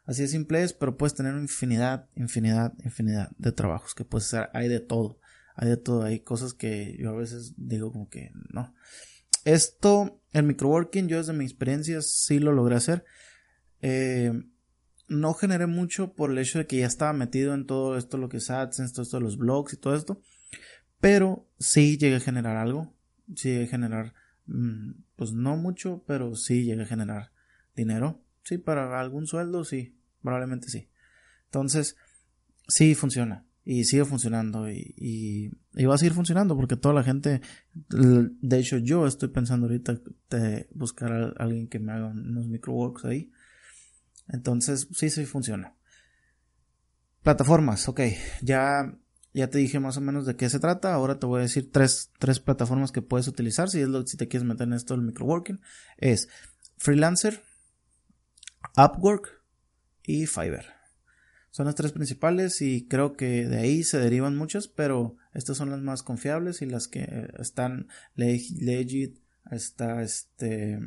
Así 0.09 0.23
de 0.23 0.29
simple 0.29 0.63
es, 0.63 0.73
pero 0.73 0.97
puedes 0.97 1.13
tener 1.13 1.35
infinidad, 1.35 2.09
infinidad, 2.17 2.73
infinidad 2.83 3.31
de 3.37 3.53
trabajos 3.53 3.95
que 3.95 4.07
puedes 4.07 4.33
hacer. 4.33 4.49
Hay 4.55 4.67
de 4.67 4.81
todo. 4.81 5.21
Hay 5.55 5.69
de 5.69 5.77
todo. 5.77 6.03
Hay 6.05 6.21
cosas 6.21 6.55
que 6.55 6.97
yo 6.99 7.11
a 7.11 7.13
veces 7.13 7.53
digo 7.59 7.93
como 7.93 8.09
que 8.09 8.33
no. 8.49 8.75
Esto, 9.45 10.23
el 10.33 10.45
microworking, 10.45 11.09
yo 11.09 11.19
desde 11.19 11.35
mi 11.35 11.45
experiencia 11.45 12.01
sí 12.01 12.39
lo 12.39 12.53
logré 12.53 12.77
hacer. 12.77 13.05
Eh, 13.83 14.33
no 15.09 15.35
generé 15.35 15.67
mucho 15.67 16.15
por 16.15 16.31
el 16.31 16.39
hecho 16.39 16.59
de 16.59 16.67
que 16.67 16.79
ya 16.79 16.87
estaba 16.87 17.13
metido 17.13 17.53
en 17.53 17.67
todo 17.67 17.99
esto, 17.99 18.17
lo 18.17 18.31
que 18.31 18.39
es 18.39 18.49
AdSense, 18.49 18.95
todo 18.95 19.03
esto 19.03 19.19
de 19.19 19.25
los 19.25 19.37
blogs 19.37 19.75
y 19.75 19.77
todo 19.77 19.95
esto. 19.95 20.23
Pero 21.01 21.47
sí 21.59 21.99
llegué 21.99 22.17
a 22.17 22.21
generar 22.21 22.57
algo. 22.57 22.95
Sí 23.37 23.51
llegué 23.51 23.65
a 23.65 23.69
generar, 23.69 24.15
mm, 24.47 24.93
pues 25.17 25.35
no 25.35 25.59
mucho, 25.59 26.03
pero 26.07 26.35
sí 26.35 26.65
llegué 26.65 26.85
a 26.85 26.87
generar 26.87 27.31
dinero. 27.77 28.25
Sí, 28.43 28.57
para 28.57 28.99
algún 28.99 29.27
sueldo, 29.27 29.65
sí, 29.65 29.98
probablemente 30.23 30.69
sí. 30.69 30.89
Entonces, 31.47 31.97
sí 32.69 32.95
funciona 32.95 33.45
y 33.71 33.85
sigue 33.85 34.07
funcionando 34.07 34.71
y, 34.71 34.95
y, 34.97 35.85
va 35.85 35.95
a 35.95 35.99
seguir 35.99 36.15
funcionando 36.15 36.57
porque 36.57 36.77
toda 36.77 36.95
la 36.95 37.03
gente, 37.03 37.43
de 37.91 38.59
hecho 38.59 38.79
yo 38.79 39.07
estoy 39.07 39.29
pensando 39.29 39.67
ahorita 39.67 40.01
de 40.31 40.71
buscar 40.73 41.13
a 41.13 41.33
alguien 41.37 41.69
que 41.69 41.79
me 41.79 41.93
haga 41.93 42.07
unos 42.07 42.47
microworks 42.47 43.05
ahí. 43.05 43.31
Entonces 44.27 44.89
sí, 44.93 45.11
sí 45.11 45.27
funciona. 45.27 45.75
Plataformas, 47.23 47.87
ok, 47.91 48.01
ya, 48.41 48.97
ya 49.35 49.51
te 49.51 49.59
dije 49.59 49.81
más 49.81 49.99
o 49.99 50.01
menos 50.01 50.25
de 50.25 50.35
qué 50.35 50.49
se 50.49 50.61
trata. 50.61 50.95
Ahora 50.95 51.19
te 51.19 51.27
voy 51.27 51.41
a 51.41 51.43
decir 51.43 51.71
tres, 51.71 52.11
tres 52.19 52.41
plataformas 52.41 52.91
que 52.91 53.03
puedes 53.03 53.29
utilizar 53.29 53.69
si, 53.69 53.81
es 53.81 53.89
lo, 53.89 54.07
si 54.07 54.17
te 54.17 54.29
quieres 54.29 54.49
meter 54.49 54.67
en 54.67 54.73
esto 54.73 54.95
del 54.95 55.05
microworking. 55.05 55.61
Es 55.99 56.31
Freelancer, 56.79 57.43
Upwork 58.79 59.38
y 60.09 60.27
Fiverr. 60.27 60.65
Son 61.51 61.67
las 61.67 61.75
tres 61.75 61.93
principales 61.93 62.63
y 62.63 62.89
creo 62.89 63.13
que 63.13 63.47
de 63.47 63.59
ahí 63.59 63.85
se 63.85 63.99
derivan 63.99 64.37
muchas, 64.37 64.67
pero 64.67 65.17
estas 65.35 65.59
son 65.59 65.69
las 65.69 65.81
más 65.81 66.03
confiables 66.03 66.63
y 66.63 66.67
las 66.67 66.89
que 66.89 67.29
están 67.39 67.89
legit, 68.15 69.19
está 69.51 70.03
este... 70.03 70.81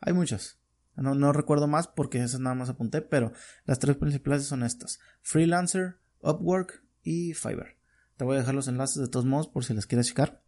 Hay 0.00 0.12
muchas. 0.12 0.58
No, 0.96 1.14
no 1.14 1.32
recuerdo 1.32 1.68
más 1.68 1.86
porque 1.86 2.20
esas 2.20 2.40
nada 2.40 2.56
más 2.56 2.68
apunté, 2.68 3.00
pero 3.00 3.32
las 3.64 3.78
tres 3.78 3.96
principales 3.96 4.44
son 4.46 4.64
estas. 4.64 4.98
Freelancer, 5.22 5.98
Upwork 6.20 6.82
y 7.04 7.32
Fiverr. 7.34 7.78
Te 8.16 8.24
voy 8.24 8.36
a 8.36 8.40
dejar 8.40 8.56
los 8.56 8.66
enlaces 8.66 9.00
de 9.00 9.08
todos 9.08 9.24
modos 9.24 9.46
por 9.46 9.64
si 9.64 9.72
les 9.72 9.86
quieres 9.86 10.08
checar. 10.08 10.42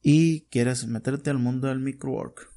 Y 0.00 0.42
quieres 0.42 0.86
meterte 0.86 1.30
al 1.30 1.38
mundo 1.38 1.66
del 1.68 1.80
microwork. 1.80 2.51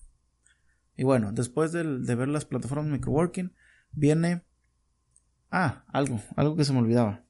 Y 0.98 1.04
bueno, 1.04 1.32
después 1.32 1.72
de, 1.72 1.84
ver 1.84 2.28
las 2.28 2.46
plataformas 2.46 2.88
microworking, 2.88 3.54
viene... 3.92 4.44
Ah, 5.52 5.86
algo, 5.88 6.22
algo 6.36 6.56
que 6.56 6.66
se 6.66 6.74
me 6.74 6.80
olvidaba. 6.80 7.24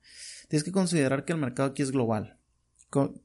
Tienes 0.48 0.64
que 0.64 0.72
considerar 0.72 1.26
que 1.26 1.34
el 1.34 1.40
mercado 1.40 1.70
aquí 1.70 1.82
es 1.82 1.92
global. 1.92 2.40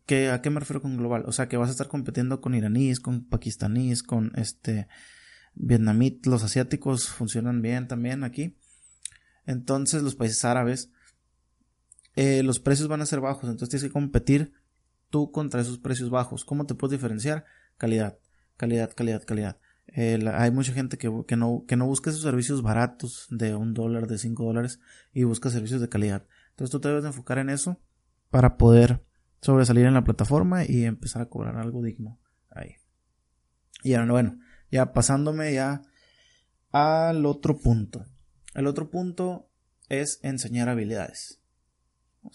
¿Qué, 0.05 0.31
¿A 0.31 0.43
qué 0.43 0.51
me 0.51 0.61
refiero 0.61 0.83
con 0.83 0.97
global? 0.97 1.25
O 1.27 1.33
sea, 1.33 1.49
que 1.49 1.57
vas 1.57 1.69
a 1.69 1.73
estar 1.73 1.89
compitiendo 1.89 2.41
con 2.41 2.55
iraníes, 2.55 2.99
con 3.01 3.25
pakistaníes, 3.25 4.03
con 4.03 4.33
este 4.35 4.89
vietnamitas, 5.55 6.31
los 6.31 6.43
asiáticos 6.43 7.09
funcionan 7.09 7.63
bien 7.63 7.89
también 7.89 8.25
aquí. 8.25 8.57
Entonces, 9.47 10.03
los 10.03 10.17
países 10.17 10.45
árabes, 10.45 10.91
eh, 12.17 12.43
los 12.43 12.61
precios 12.61 12.89
van 12.89 13.03
a 13.03 13.07
ser 13.07 13.21
bajos, 13.21 13.45
entonces 13.45 13.69
tienes 13.69 13.85
que 13.85 13.93
competir 13.93 14.53
tú 15.11 15.31
contra 15.31 15.61
esos 15.61 15.79
precios 15.79 16.11
bajos. 16.11 16.45
¿Cómo 16.45 16.67
te 16.67 16.75
puedes 16.75 16.99
diferenciar? 16.99 17.45
Calidad, 17.77 18.19
calidad, 18.57 18.93
calidad, 18.95 19.25
calidad. 19.25 19.59
Hay 19.95 20.51
mucha 20.51 20.73
gente 20.73 20.99
que, 20.99 21.11
que, 21.27 21.37
no, 21.37 21.65
que 21.67 21.77
no 21.77 21.87
busca 21.87 22.11
esos 22.11 22.23
servicios 22.23 22.63
baratos 22.63 23.27
de 23.31 23.55
un 23.55 23.75
dólar, 23.75 24.07
de 24.07 24.19
cinco 24.19 24.45
dólares 24.45 24.81
y 25.13 25.25
busca 25.25 25.51
servicios 25.51 25.81
de 25.81 25.89
calidad. 25.89 26.27
Entonces 26.51 26.71
tú 26.71 26.81
te 26.81 26.89
debes 26.89 27.05
enfocar 27.05 27.39
en 27.39 27.51
eso 27.51 27.81
para 28.31 28.57
poder 28.57 29.05
sobresalir 29.41 29.87
en 29.87 29.95
la 29.95 30.05
plataforma 30.05 30.65
y 30.65 30.85
empezar 30.85 31.23
a 31.23 31.29
cobrar 31.29 31.57
algo 31.57 31.83
digno 31.83 32.21
ahí. 32.51 32.77
Y 33.83 33.95
ahora, 33.95 34.13
bueno, 34.13 34.39
ya 34.71 34.93
pasándome 34.93 35.55
ya 35.55 35.83
al 36.71 37.27
otro 37.27 37.59
punto. 37.59 38.07
El 38.55 38.67
otro 38.67 38.91
punto 38.91 39.49
es 39.89 40.21
enseñar 40.23 40.69
habilidades. 40.69 41.41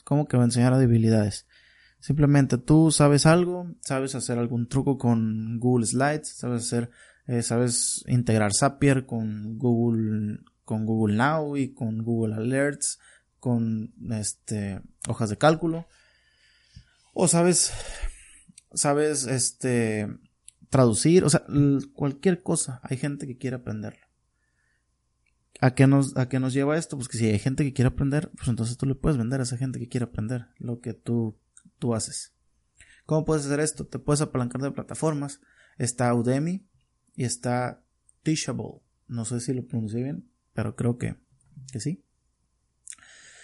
¿Cómo 0.03 0.27
que 0.27 0.37
va 0.37 0.43
a 0.43 0.47
enseñar 0.47 0.73
habilidades? 0.73 1.47
Simplemente 1.99 2.57
tú 2.57 2.91
sabes 2.91 3.25
algo, 3.25 3.73
sabes 3.81 4.15
hacer 4.15 4.37
algún 4.37 4.67
truco 4.67 4.97
con 4.97 5.59
Google 5.59 5.85
Slides, 5.85 6.29
sabes 6.29 6.63
hacer, 6.63 6.91
eh, 7.27 7.41
sabes 7.41 8.03
integrar 8.07 8.51
Zapier 8.53 9.05
con 9.05 9.57
Google, 9.57 10.39
con 10.63 10.85
Google 10.85 11.15
Now 11.15 11.57
y 11.57 11.73
con 11.73 12.03
Google 12.03 12.35
Alerts, 12.35 12.99
con 13.39 13.93
este 14.11 14.81
hojas 15.07 15.29
de 15.29 15.37
cálculo 15.37 15.87
o 17.15 17.27
sabes, 17.29 17.71
sabes, 18.73 19.25
este, 19.25 20.07
traducir, 20.69 21.23
o 21.23 21.29
sea, 21.29 21.43
cualquier 21.93 22.43
cosa, 22.43 22.81
hay 22.83 22.97
gente 22.97 23.25
que 23.25 23.37
quiere 23.37 23.55
aprenderlo. 23.55 24.05
¿A 25.61 25.73
qué, 25.73 25.87
nos, 25.87 26.17
¿A 26.17 26.25
nos 26.25 26.53
lleva 26.53 26.77
esto? 26.77 26.97
Pues 26.97 27.07
que 27.07 27.17
si 27.17 27.27
hay 27.27 27.39
gente 27.39 27.63
que 27.63 27.71
quiere 27.71 27.87
aprender, 27.87 28.29
pues 28.35 28.49
entonces 28.49 28.75
tú 28.75 28.85
le 28.85 28.95
puedes 28.95 29.17
vender 29.17 29.39
a 29.39 29.43
esa 29.43 29.55
gente 29.55 29.79
que 29.79 29.87
quiere 29.87 30.03
aprender 30.03 30.47
lo 30.57 30.81
que 30.81 30.93
tú, 30.93 31.39
tú 31.79 31.95
haces. 31.95 32.33
¿Cómo 33.05 33.23
puedes 33.23 33.45
hacer 33.45 33.61
esto? 33.61 33.87
Te 33.87 33.97
puedes 33.97 34.19
apalancar 34.19 34.61
de 34.61 34.71
plataformas. 34.71 35.39
Está 35.77 36.13
Udemy 36.13 36.67
y 37.15 37.23
está 37.23 37.83
Teachable. 38.23 38.81
No 39.07 39.25
sé 39.25 39.39
si 39.39 39.53
lo 39.53 39.65
pronuncié 39.67 40.03
bien, 40.03 40.29
pero 40.53 40.75
creo 40.75 40.97
que, 40.97 41.15
que 41.71 41.79
sí. 41.79 42.03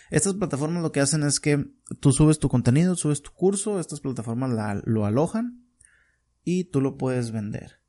Estas 0.09 0.33
plataformas 0.33 0.83
lo 0.83 0.91
que 0.91 0.99
hacen 0.99 1.23
es 1.23 1.39
que 1.39 1.71
tú 1.99 2.11
subes 2.11 2.39
tu 2.39 2.49
contenido, 2.49 2.95
subes 2.95 3.21
tu 3.21 3.31
curso, 3.31 3.79
estas 3.79 4.01
plataformas 4.01 4.81
lo 4.85 5.05
alojan 5.05 5.65
y 6.43 6.65
tú 6.65 6.81
lo 6.81 6.97
puedes 6.97 7.31
vender. 7.31 7.81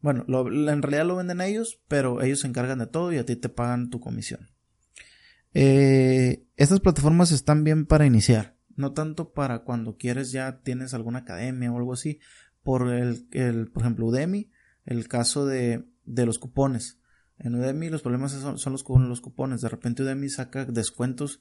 Bueno, 0.00 0.24
en 0.28 0.82
realidad 0.82 1.06
lo 1.06 1.16
venden 1.16 1.40
ellos, 1.40 1.80
pero 1.88 2.22
ellos 2.22 2.40
se 2.40 2.46
encargan 2.46 2.78
de 2.78 2.86
todo 2.86 3.12
y 3.12 3.16
a 3.16 3.24
ti 3.24 3.36
te 3.36 3.48
pagan 3.48 3.90
tu 3.90 4.00
comisión. 4.00 4.50
Eh, 5.54 6.46
estas 6.56 6.80
plataformas 6.80 7.32
están 7.32 7.64
bien 7.64 7.86
para 7.86 8.06
iniciar, 8.06 8.56
no 8.76 8.92
tanto 8.92 9.32
para 9.32 9.60
cuando 9.60 9.96
quieres 9.96 10.30
ya 10.30 10.60
tienes 10.60 10.94
alguna 10.94 11.20
academia 11.20 11.72
o 11.72 11.78
algo 11.78 11.94
así. 11.94 12.20
Por 12.62 12.88
el, 12.88 13.26
por 13.72 13.82
ejemplo, 13.82 14.06
Udemy, 14.06 14.50
el 14.84 15.08
caso 15.08 15.46
de, 15.46 15.84
de 16.04 16.26
los 16.26 16.38
cupones. 16.38 16.98
En 17.38 17.54
Udemy 17.54 17.90
los 17.90 18.02
problemas 18.02 18.32
son, 18.32 18.72
los, 18.72 18.84
los 18.86 19.20
cupones. 19.20 19.60
De 19.60 19.68
repente 19.68 20.02
Udemy 20.02 20.28
saca 20.28 20.64
descuentos 20.64 21.40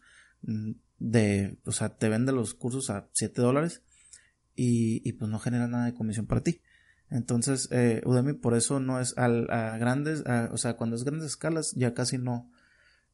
de, 1.00 1.58
o 1.66 1.72
sea, 1.72 1.90
te 1.90 2.10
vende 2.10 2.32
los 2.32 2.54
cursos 2.54 2.90
a 2.90 3.08
7 3.14 3.42
dólares 3.42 3.84
y, 4.56 5.12
pues 5.14 5.30
no 5.30 5.40
genera 5.40 5.68
nada 5.68 5.86
de 5.86 5.94
comisión 5.94 6.26
para 6.26 6.42
ti. 6.42 6.62
Entonces, 7.10 7.70
eh, 7.72 8.02
Udemy 8.06 8.34
por 8.34 8.56
eso 8.56 8.80
no 8.80 9.00
es 9.00 9.18
al, 9.18 9.50
a 9.52 9.78
grandes, 9.78 10.24
o 10.52 10.58
sea, 10.58 10.74
cuando 10.76 10.96
es 10.96 11.04
grandes 11.04 11.28
escalas 11.28 11.74
ya 11.76 11.94
casi 11.94 12.18
no, 12.18 12.52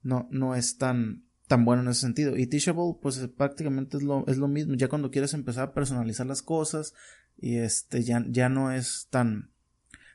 no, 0.01 0.27
no 0.31 0.55
es 0.55 0.77
tan, 0.77 1.25
tan 1.47 1.65
bueno 1.65 1.81
en 1.81 1.89
ese 1.89 2.01
sentido. 2.01 2.37
Y 2.37 2.47
Teachable, 2.47 2.97
pues 3.01 3.19
prácticamente 3.35 3.97
es 3.97 4.03
lo, 4.03 4.25
es 4.27 4.37
lo 4.37 4.47
mismo. 4.47 4.75
Ya 4.75 4.87
cuando 4.87 5.11
quieres 5.11 5.33
empezar 5.33 5.69
a 5.69 5.73
personalizar 5.73 6.25
las 6.25 6.41
cosas 6.41 6.93
y 7.37 7.57
este, 7.57 8.03
ya, 8.03 8.23
ya 8.29 8.47
no 8.47 8.71
es 8.71 9.07
tan, 9.09 9.51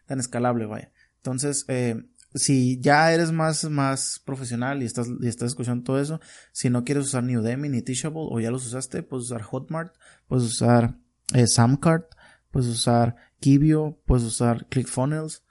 tan 0.06 0.20
escalable, 0.20 0.66
vaya. 0.66 0.92
Entonces, 1.16 1.64
eh, 1.68 2.04
si 2.34 2.80
ya 2.80 3.12
eres 3.12 3.32
más, 3.32 3.64
más 3.70 4.20
profesional 4.24 4.82
y 4.82 4.86
estás, 4.86 5.08
y 5.20 5.28
estás 5.28 5.48
escuchando 5.48 5.84
todo 5.84 6.00
eso, 6.00 6.20
si 6.52 6.68
no 6.68 6.84
quieres 6.84 7.06
usar 7.06 7.22
ni 7.22 7.36
Udemy 7.36 7.68
ni 7.68 7.82
Teachable 7.82 8.26
o 8.30 8.40
ya 8.40 8.50
los 8.50 8.66
usaste, 8.66 9.02
puedes 9.02 9.26
usar 9.26 9.42
Hotmart, 9.42 9.94
puedes 10.26 10.44
usar 10.44 10.98
eh, 11.32 11.46
Samcart, 11.46 12.12
puedes 12.50 12.68
usar 12.68 13.16
Kibio, 13.40 14.00
puedes 14.04 14.24
usar 14.24 14.66
ClickFunnels. 14.68 15.44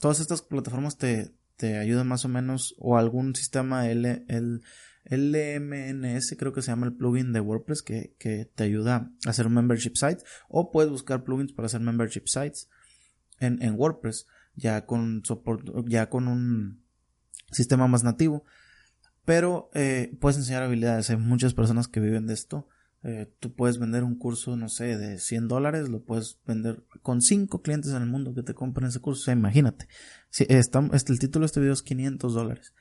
Todas 0.00 0.20
estas 0.20 0.42
plataformas 0.42 0.98
te, 0.98 1.32
te 1.56 1.78
ayudan 1.78 2.08
más 2.08 2.24
o 2.24 2.28
menos 2.28 2.74
o 2.78 2.96
algún 2.96 3.34
sistema 3.34 3.88
L, 3.88 4.24
el, 4.28 4.62
LMNS 5.08 6.34
creo 6.36 6.52
que 6.52 6.62
se 6.62 6.72
llama 6.72 6.86
el 6.86 6.92
plugin 6.94 7.32
de 7.32 7.40
WordPress 7.40 7.82
que, 7.82 8.14
que 8.18 8.44
te 8.44 8.64
ayuda 8.64 9.12
a 9.24 9.30
hacer 9.30 9.46
un 9.46 9.54
membership 9.54 9.94
site 9.94 10.24
o 10.48 10.72
puedes 10.72 10.90
buscar 10.90 11.22
plugins 11.22 11.52
para 11.52 11.66
hacer 11.66 11.80
membership 11.80 12.26
sites 12.26 12.68
en, 13.40 13.62
en 13.62 13.74
WordPress 13.74 14.26
ya 14.56 14.86
con 14.86 15.22
soporte, 15.24 15.70
ya 15.86 16.08
con 16.08 16.28
un 16.28 16.82
sistema 17.52 17.86
más 17.86 18.02
nativo. 18.02 18.44
Pero 19.24 19.70
eh, 19.74 20.16
puedes 20.20 20.38
enseñar 20.38 20.62
habilidades. 20.62 21.10
Hay 21.10 21.16
muchas 21.16 21.54
personas 21.54 21.88
que 21.88 22.00
viven 22.00 22.26
de 22.26 22.34
esto. 22.34 22.68
Eh, 23.02 23.32
tú 23.38 23.54
puedes 23.54 23.78
vender 23.78 24.02
un 24.02 24.16
curso, 24.16 24.56
no 24.56 24.68
sé, 24.68 24.96
de 24.96 25.18
100 25.18 25.48
dólares, 25.48 25.88
lo 25.88 26.02
puedes 26.02 26.40
vender 26.44 26.82
con 27.02 27.20
5 27.20 27.62
clientes 27.62 27.92
en 27.92 28.02
el 28.02 28.08
mundo 28.08 28.34
que 28.34 28.42
te 28.42 28.54
compren 28.54 28.88
ese 28.88 29.00
curso. 29.00 29.20
O 29.20 29.24
sea, 29.24 29.34
imagínate. 29.34 29.88
Si 30.30 30.44
está, 30.48 30.88
este, 30.92 31.12
el 31.12 31.18
título 31.18 31.42
de 31.42 31.46
este 31.46 31.60
video 31.60 31.72
es 31.72 31.82
500 31.82 32.34
dólares. 32.34 32.74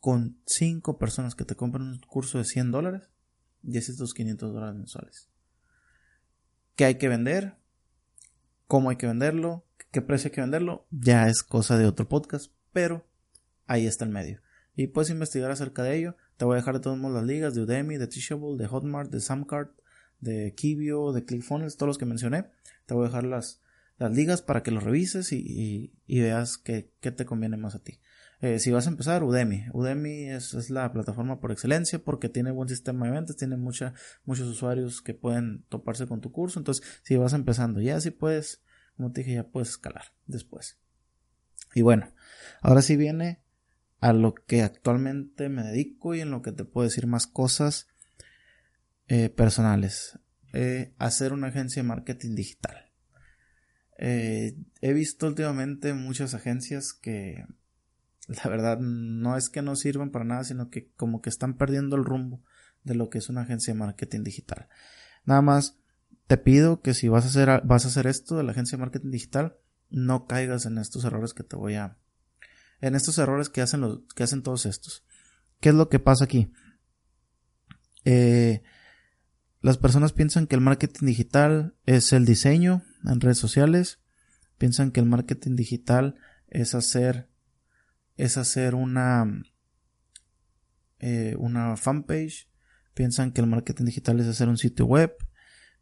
Con 0.00 0.38
5 0.46 0.98
personas 0.98 1.34
que 1.34 1.44
te 1.44 1.54
compren 1.54 1.86
un 1.86 1.98
curso 2.00 2.38
de 2.38 2.44
100 2.44 2.70
dólares, 2.72 3.10
y 3.62 3.78
es 3.78 3.88
estos 3.88 4.14
500 4.14 4.52
dólares 4.52 4.76
mensuales. 4.76 5.28
¿Qué 6.74 6.84
hay 6.84 6.94
que 6.96 7.08
vender? 7.08 7.56
¿Cómo 8.72 8.88
hay 8.88 8.96
que 8.96 9.06
venderlo? 9.06 9.66
qué 9.90 10.00
precio 10.00 10.28
hay 10.28 10.34
que 10.34 10.40
venderlo, 10.40 10.86
ya 10.90 11.28
es 11.28 11.42
cosa 11.42 11.76
de 11.76 11.84
otro 11.84 12.08
podcast, 12.08 12.50
pero 12.72 13.06
ahí 13.66 13.86
está 13.86 14.06
el 14.06 14.10
medio. 14.10 14.40
Y 14.74 14.86
puedes 14.86 15.10
investigar 15.10 15.50
acerca 15.50 15.82
de 15.82 15.98
ello. 15.98 16.16
Te 16.38 16.46
voy 16.46 16.54
a 16.54 16.60
dejar 16.60 16.76
de 16.76 16.80
todos 16.80 16.96
modos 16.96 17.16
las 17.16 17.26
ligas 17.26 17.54
de 17.54 17.60
Udemy, 17.60 17.98
de 17.98 18.06
Teachable, 18.06 18.56
de 18.56 18.66
Hotmart, 18.66 19.10
de 19.10 19.20
Samcart, 19.20 19.78
de 20.20 20.54
Kibio, 20.54 21.12
de 21.12 21.22
ClickFunnels, 21.26 21.76
todos 21.76 21.88
los 21.88 21.98
que 21.98 22.06
mencioné. 22.06 22.46
Te 22.86 22.94
voy 22.94 23.04
a 23.04 23.08
dejar 23.08 23.24
las, 23.24 23.60
las 23.98 24.10
ligas 24.10 24.40
para 24.40 24.62
que 24.62 24.70
los 24.70 24.82
revises 24.82 25.32
y, 25.32 25.92
veas 26.08 26.56
qué, 26.56 26.90
te 27.02 27.26
conviene 27.26 27.58
más 27.58 27.74
a 27.74 27.82
ti. 27.82 28.00
Eh, 28.40 28.58
si 28.58 28.70
vas 28.70 28.86
a 28.86 28.90
empezar, 28.90 29.22
Udemy. 29.22 29.66
Udemy 29.74 30.30
es, 30.30 30.54
es, 30.54 30.70
la 30.70 30.90
plataforma 30.94 31.40
por 31.40 31.52
excelencia 31.52 31.98
porque 31.98 32.30
tiene 32.30 32.50
buen 32.50 32.70
sistema 32.70 33.04
de 33.04 33.12
ventas, 33.12 33.36
tiene 33.36 33.58
mucha, 33.58 33.92
muchos 34.24 34.48
usuarios 34.48 35.02
que 35.02 35.12
pueden 35.12 35.66
toparse 35.68 36.06
con 36.06 36.22
tu 36.22 36.32
curso. 36.32 36.58
Entonces, 36.58 36.82
si 37.02 37.16
vas 37.16 37.34
empezando, 37.34 37.82
ya 37.82 38.00
si 38.00 38.10
puedes 38.10 38.61
como 38.96 39.12
te 39.12 39.20
dije, 39.20 39.34
ya 39.34 39.48
puedes 39.48 39.70
escalar 39.70 40.14
después. 40.26 40.78
Y 41.74 41.82
bueno, 41.82 42.12
ahora 42.60 42.82
sí 42.82 42.96
viene 42.96 43.42
a 44.00 44.12
lo 44.12 44.34
que 44.34 44.62
actualmente 44.62 45.48
me 45.48 45.62
dedico 45.62 46.14
y 46.14 46.20
en 46.20 46.30
lo 46.30 46.42
que 46.42 46.52
te 46.52 46.64
puedo 46.64 46.86
decir 46.88 47.06
más 47.06 47.26
cosas 47.26 47.88
eh, 49.08 49.28
personales. 49.30 50.18
Eh, 50.52 50.92
hacer 50.98 51.32
una 51.32 51.48
agencia 51.48 51.82
de 51.82 51.88
marketing 51.88 52.34
digital. 52.34 52.90
Eh, 53.98 54.56
he 54.80 54.92
visto 54.92 55.26
últimamente 55.26 55.94
muchas 55.94 56.34
agencias 56.34 56.92
que 56.92 57.44
la 58.26 58.50
verdad 58.50 58.78
no 58.80 59.36
es 59.36 59.48
que 59.48 59.62
no 59.62 59.76
sirvan 59.76 60.10
para 60.10 60.24
nada, 60.24 60.44
sino 60.44 60.70
que 60.70 60.90
como 60.96 61.22
que 61.22 61.30
están 61.30 61.56
perdiendo 61.56 61.96
el 61.96 62.04
rumbo 62.04 62.42
de 62.84 62.94
lo 62.94 63.08
que 63.08 63.18
es 63.18 63.28
una 63.28 63.42
agencia 63.42 63.72
de 63.72 63.78
marketing 63.78 64.24
digital. 64.24 64.68
Nada 65.24 65.42
más 65.42 65.78
te 66.26 66.36
pido 66.36 66.80
que 66.80 66.94
si 66.94 67.08
vas 67.08 67.24
a 67.24 67.28
hacer, 67.28 67.62
vas 67.64 67.84
a 67.84 67.88
hacer 67.88 68.06
esto 68.06 68.36
de 68.36 68.44
la 68.44 68.52
agencia 68.52 68.76
de 68.76 68.82
marketing 68.82 69.10
digital, 69.10 69.56
no 69.90 70.26
caigas 70.26 70.66
en 70.66 70.78
estos 70.78 71.04
errores 71.04 71.34
que 71.34 71.42
te 71.42 71.56
voy 71.56 71.74
a, 71.74 71.98
en 72.80 72.94
estos 72.94 73.18
errores 73.18 73.48
que 73.48 73.60
hacen 73.60 73.80
los, 73.80 74.00
que 74.14 74.22
hacen 74.22 74.42
todos 74.42 74.66
estos. 74.66 75.04
¿Qué 75.60 75.68
es 75.68 75.74
lo 75.74 75.88
que 75.88 75.98
pasa 75.98 76.24
aquí? 76.24 76.52
Eh, 78.04 78.62
las 79.60 79.78
personas 79.78 80.12
piensan 80.12 80.46
que 80.46 80.56
el 80.56 80.60
marketing 80.60 81.06
digital 81.06 81.76
es 81.86 82.12
el 82.12 82.24
diseño 82.24 82.82
en 83.04 83.20
redes 83.20 83.38
sociales, 83.38 84.00
piensan 84.58 84.90
que 84.90 85.00
el 85.00 85.06
marketing 85.06 85.54
digital 85.54 86.16
es 86.48 86.74
hacer, 86.74 87.28
es 88.16 88.36
hacer 88.36 88.74
una, 88.74 89.42
eh, 90.98 91.36
una 91.38 91.76
fanpage, 91.76 92.48
piensan 92.94 93.32
que 93.32 93.40
el 93.40 93.46
marketing 93.46 93.84
digital 93.84 94.18
es 94.20 94.26
hacer 94.26 94.48
un 94.48 94.58
sitio 94.58 94.86
web, 94.86 95.14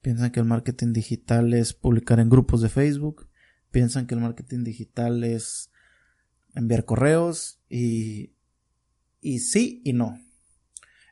piensan 0.02 0.30
que 0.30 0.40
el 0.40 0.46
marketing 0.46 0.92
digital 0.92 1.52
es 1.54 1.72
publicar 1.72 2.20
en 2.20 2.30
grupos 2.30 2.62
de 2.62 2.68
Facebook, 2.68 3.28
piensan 3.70 4.06
que 4.06 4.14
el 4.14 4.20
marketing 4.20 4.64
digital 4.64 5.24
es 5.24 5.70
enviar 6.54 6.84
correos 6.84 7.60
y, 7.68 8.32
y 9.20 9.40
sí 9.40 9.82
y 9.84 9.92
no. 9.92 10.20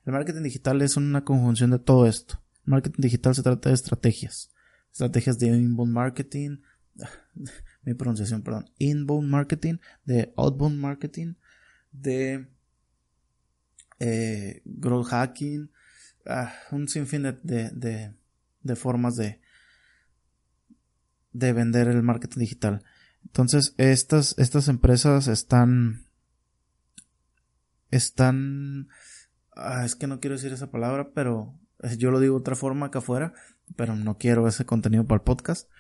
El 0.05 0.13
marketing 0.13 0.43
digital 0.43 0.81
es 0.83 0.97
una 0.97 1.25
conjunción 1.25 1.71
de 1.71 1.79
todo 1.79 2.07
esto. 2.07 2.43
El 2.67 2.73
marketing 2.73 3.03
digital 3.03 3.35
se 3.35 3.43
trata 3.43 3.69
de 3.69 3.75
estrategias. 3.75 4.51
Estrategias 4.91 5.39
de 5.39 5.49
inbound 5.49 5.93
marketing, 5.93 6.59
mi 7.83 7.95
pronunciación, 7.95 8.43
perdón, 8.43 8.71
inbound 8.79 9.29
marketing, 9.29 9.77
de 10.05 10.33
outbound 10.37 10.79
marketing, 10.79 11.35
de 11.93 12.49
eh, 14.01 14.63
growth 14.65 15.09
hacking, 15.09 15.71
ah, 16.27 16.53
un 16.71 16.89
sinfín 16.89 17.23
de, 17.23 17.33
de, 17.43 17.71
de, 17.71 18.15
formas 18.77 19.17
de, 19.17 19.41
de 21.33 21.53
vender 21.53 21.89
el 21.89 22.03
marketing 22.03 22.41
digital. 22.41 22.85
Entonces, 23.25 23.75
estas, 23.77 24.35
estas 24.39 24.69
empresas 24.69 25.29
están, 25.29 26.07
están, 27.91 28.89
ah, 29.57 29.85
es 29.85 29.95
que 29.95 30.07
no 30.07 30.21
quiero 30.21 30.37
decir 30.37 30.53
esa 30.53 30.71
palabra, 30.71 31.11
pero 31.15 31.59
yo 31.99 32.11
lo 32.11 32.21
digo 32.21 32.35
de 32.35 32.41
otra 32.41 32.57
forma 32.57 32.87
acá 32.87 33.01
afuera, 33.01 33.35
pero 33.77 33.95
no 33.95 34.19
quiero 34.19 34.49
ese 34.49 34.65
contenido 34.65 35.07
para 35.07 35.19
el 35.19 35.25
podcast. 35.25 35.71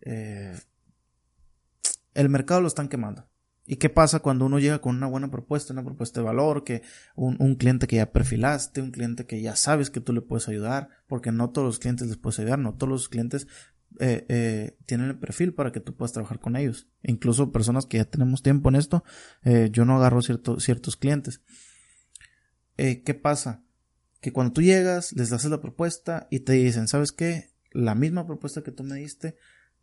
Eh, 0.00 0.58
el 2.14 2.28
mercado 2.28 2.60
lo 2.60 2.68
están 2.68 2.88
quemando. 2.88 3.28
¿Y 3.64 3.76
qué 3.76 3.88
pasa 3.88 4.18
cuando 4.18 4.46
uno 4.46 4.58
llega 4.58 4.80
con 4.80 4.96
una 4.96 5.06
buena 5.06 5.30
propuesta, 5.30 5.72
una 5.72 5.84
propuesta 5.84 6.20
de 6.20 6.26
valor, 6.26 6.64
que 6.64 6.82
un, 7.14 7.54
cliente 7.54 7.86
que 7.86 7.96
ya 7.96 8.10
perfilaste, 8.10 8.82
un 8.82 8.90
cliente 8.90 9.24
que 9.24 9.40
ya 9.40 9.54
sabes 9.54 9.88
que 9.88 10.00
tú 10.00 10.12
le 10.12 10.20
puedes 10.20 10.48
ayudar, 10.48 10.88
porque 11.06 11.30
no 11.30 11.50
todos 11.50 11.66
los 11.66 11.78
clientes 11.78 12.08
les 12.08 12.16
puedes 12.16 12.40
ayudar, 12.40 12.58
no 12.58 12.74
todos 12.74 12.90
los 12.90 13.08
clientes 13.08 13.46
eh, 14.00 14.26
eh, 14.28 14.76
tienen 14.86 15.10
el 15.10 15.18
perfil 15.18 15.54
para 15.54 15.70
que 15.70 15.78
tú 15.78 15.94
puedas 15.94 16.12
trabajar 16.12 16.40
con 16.40 16.56
ellos. 16.56 16.88
Incluso 17.04 17.52
personas 17.52 17.86
que 17.86 17.98
ya 17.98 18.04
tenemos 18.04 18.42
tiempo 18.42 18.68
en 18.68 18.74
esto, 18.74 19.04
eh, 19.44 19.68
yo 19.70 19.84
no 19.84 19.96
agarro 19.96 20.22
ciertos 20.22 20.96
clientes. 20.96 21.40
¿Qué 22.76 23.14
pasa? 23.14 23.62
Que 24.20 24.32
cuando 24.32 24.54
tú 24.54 24.60
llegas, 24.60 25.12
les 25.12 25.30
das 25.30 25.44
la 25.44 25.60
propuesta 25.60 26.26
y 26.32 26.40
te 26.40 26.54
dicen, 26.54 26.88
¿sabes 26.88 27.12
qué? 27.12 27.52
La 27.70 27.94
misma 27.94 28.26
propuesta 28.26 28.62
que 28.62 28.72
tú 28.72 28.82
me 28.82 28.96
diste, 28.96 29.36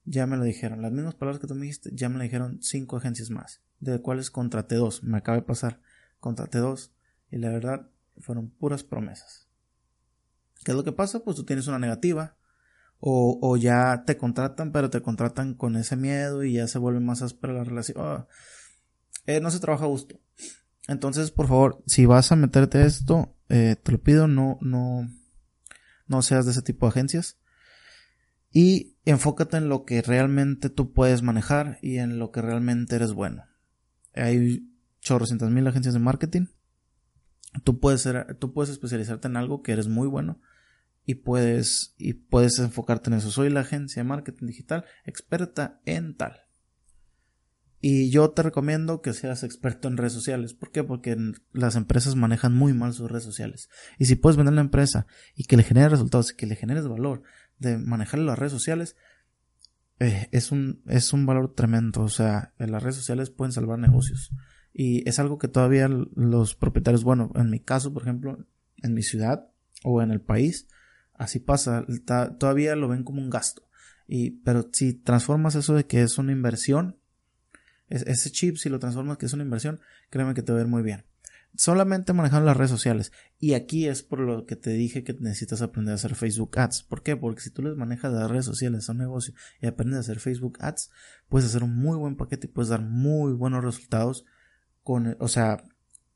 ya 0.05 0.25
me 0.25 0.37
lo 0.37 0.43
dijeron. 0.43 0.81
Las 0.81 0.91
mismas 0.91 1.15
palabras 1.15 1.39
que 1.39 1.47
tú 1.47 1.55
me 1.55 1.61
dijiste, 1.61 1.91
ya 1.93 2.09
me 2.09 2.17
lo 2.17 2.23
dijeron 2.23 2.59
cinco 2.61 2.97
agencias 2.97 3.29
más, 3.29 3.61
de 3.79 3.99
cuales 3.99 4.31
contraté 4.31 4.75
dos. 4.75 5.03
Me 5.03 5.17
acaba 5.17 5.37
de 5.37 5.43
pasar, 5.43 5.81
contraté 6.19 6.59
dos. 6.59 6.91
Y 7.31 7.37
la 7.37 7.49
verdad, 7.49 7.89
fueron 8.17 8.49
puras 8.49 8.83
promesas. 8.83 9.47
¿Qué 10.63 10.71
es 10.71 10.77
lo 10.77 10.83
que 10.83 10.91
pasa? 10.91 11.19
Pues 11.19 11.35
tú 11.37 11.45
tienes 11.45 11.67
una 11.67 11.79
negativa. 11.79 12.35
O, 13.01 13.39
o 13.41 13.55
ya 13.55 14.03
te 14.05 14.17
contratan, 14.17 14.73
pero 14.73 14.89
te 14.89 15.01
contratan 15.01 15.53
con 15.53 15.77
ese 15.77 15.95
miedo 15.95 16.43
y 16.43 16.53
ya 16.53 16.67
se 16.67 16.79
vuelve 16.79 16.99
más 16.99 17.21
áspera 17.21 17.53
la 17.53 17.63
relación. 17.63 17.97
Ah, 17.99 18.27
eh, 19.25 19.39
no 19.39 19.51
se 19.51 19.59
trabaja 19.59 19.85
a 19.85 19.87
gusto. 19.87 20.19
Entonces, 20.89 21.31
por 21.31 21.47
favor, 21.47 21.81
si 21.85 22.05
vas 22.05 22.31
a 22.31 22.35
meterte 22.35 22.85
esto, 22.85 23.37
eh, 23.47 23.77
te 23.81 23.91
lo 23.93 24.01
pido, 24.01 24.27
no, 24.27 24.57
no, 24.59 25.09
no 26.07 26.21
seas 26.21 26.45
de 26.45 26.51
ese 26.51 26.61
tipo 26.61 26.87
de 26.87 26.89
agencias 26.89 27.37
y 28.51 28.97
enfócate 29.05 29.57
en 29.57 29.69
lo 29.69 29.85
que 29.85 30.01
realmente 30.01 30.69
tú 30.69 30.93
puedes 30.93 31.21
manejar 31.21 31.77
y 31.81 31.97
en 31.97 32.19
lo 32.19 32.31
que 32.31 32.41
realmente 32.41 32.95
eres 32.95 33.13
bueno. 33.13 33.45
Hay 34.13 34.67
chorrocientas 35.01 35.49
mil 35.49 35.67
agencias 35.67 35.93
de 35.93 35.99
marketing. 35.99 36.47
Tú 37.63 37.79
puedes 37.79 38.01
ser, 38.01 38.37
tú 38.39 38.53
puedes 38.53 38.69
especializarte 38.69 39.27
en 39.27 39.37
algo 39.37 39.61
que 39.61 39.71
eres 39.71 39.87
muy 39.87 40.07
bueno 40.07 40.39
y 41.05 41.15
puedes, 41.15 41.95
y 41.97 42.13
puedes 42.13 42.59
enfocarte 42.59 43.09
en 43.09 43.17
eso. 43.17 43.31
Soy 43.31 43.49
la 43.49 43.61
agencia 43.61 44.03
de 44.03 44.09
marketing 44.09 44.47
digital 44.47 44.85
experta 45.05 45.81
en 45.85 46.15
tal. 46.15 46.41
Y 47.81 48.09
yo 48.09 48.29
te 48.31 48.43
recomiendo 48.43 49.01
que 49.01 49.13
seas 49.13 49.43
experto 49.43 49.87
en 49.87 49.95
redes 49.95 50.11
sociales. 50.11 50.53
¿Por 50.53 50.71
qué? 50.71 50.83
Porque 50.83 51.15
las 51.53 51.75
empresas 51.75 52.15
manejan 52.15 52.53
muy 52.53 52.73
mal 52.73 52.93
sus 52.93 53.09
redes 53.09 53.23
sociales. 53.23 53.69
Y 53.97 54.05
si 54.05 54.15
puedes 54.15 54.35
vender 54.35 54.53
la 54.53 54.61
empresa 54.61 55.07
y 55.33 55.45
que 55.45 55.55
le 55.55 55.63
genere 55.63 55.89
resultados 55.89 56.31
y 56.31 56.35
que 56.35 56.45
le 56.45 56.55
generes 56.57 56.87
valor 56.87 57.23
de 57.59 57.77
manejar 57.77 58.19
las 58.19 58.39
redes 58.39 58.51
sociales, 58.51 58.95
eh, 59.99 60.29
es, 60.31 60.51
un, 60.51 60.81
es 60.87 61.13
un 61.13 61.25
valor 61.25 61.53
tremendo. 61.53 62.01
O 62.01 62.09
sea, 62.09 62.53
las 62.57 62.81
redes 62.81 62.95
sociales 62.95 63.29
pueden 63.29 63.51
salvar 63.51 63.79
negocios. 63.79 64.31
Y 64.73 65.07
es 65.07 65.19
algo 65.19 65.37
que 65.37 65.47
todavía 65.47 65.87
los 65.87 66.55
propietarios, 66.55 67.03
bueno, 67.03 67.31
en 67.35 67.49
mi 67.49 67.59
caso, 67.59 67.93
por 67.93 68.03
ejemplo, 68.03 68.45
en 68.77 68.93
mi 68.93 69.03
ciudad 69.03 69.49
o 69.83 70.01
en 70.01 70.11
el 70.11 70.21
país, 70.21 70.67
así 71.13 71.39
pasa. 71.39 71.85
Todavía 72.39 72.75
lo 72.75 72.87
ven 72.87 73.03
como 73.03 73.21
un 73.21 73.29
gasto. 73.29 73.67
Y, 74.07 74.31
pero 74.41 74.69
si 74.71 74.93
transformas 74.93 75.55
eso 75.55 75.75
de 75.75 75.85
que 75.85 76.01
es 76.01 76.17
una 76.17 76.31
inversión, 76.31 76.97
ese 77.89 78.31
chip, 78.31 78.57
si 78.57 78.69
lo 78.69 78.79
transformas 78.79 79.17
que 79.17 79.25
es 79.25 79.33
una 79.33 79.43
inversión, 79.43 79.79
créeme 80.09 80.33
que 80.33 80.43
te 80.43 80.51
va 80.51 80.59
a 80.59 80.61
ver 80.61 80.69
muy 80.69 80.83
bien. 80.83 81.05
Solamente 81.59 82.13
manejando 82.13 82.45
las 82.45 82.55
redes 82.55 82.71
sociales. 82.71 83.11
Y 83.37 83.53
aquí 83.53 83.85
es 83.85 84.01
por 84.01 84.21
lo 84.21 84.45
que 84.45 84.55
te 84.55 84.69
dije 84.69 85.03
que 85.03 85.11
necesitas 85.19 85.61
aprender 85.61 85.91
a 85.91 85.95
hacer 85.95 86.15
Facebook 86.15 86.57
Ads. 86.57 86.83
¿Por 86.83 87.03
qué? 87.03 87.17
Porque 87.17 87.41
si 87.41 87.49
tú 87.49 87.61
les 87.61 87.75
manejas 87.75 88.13
las 88.13 88.31
redes 88.31 88.45
sociales 88.45 88.87
a 88.87 88.93
un 88.93 88.99
negocio 88.99 89.33
y 89.59 89.67
aprendes 89.67 89.97
a 89.97 89.99
hacer 89.99 90.21
Facebook 90.21 90.57
Ads, 90.61 90.89
puedes 91.27 91.49
hacer 91.49 91.65
un 91.65 91.75
muy 91.75 91.97
buen 91.97 92.15
paquete 92.15 92.47
y 92.47 92.49
puedes 92.49 92.69
dar 92.69 92.81
muy 92.81 93.33
buenos 93.33 93.61
resultados 93.61 94.23
con, 94.83 95.17
o 95.19 95.27
sea, 95.27 95.61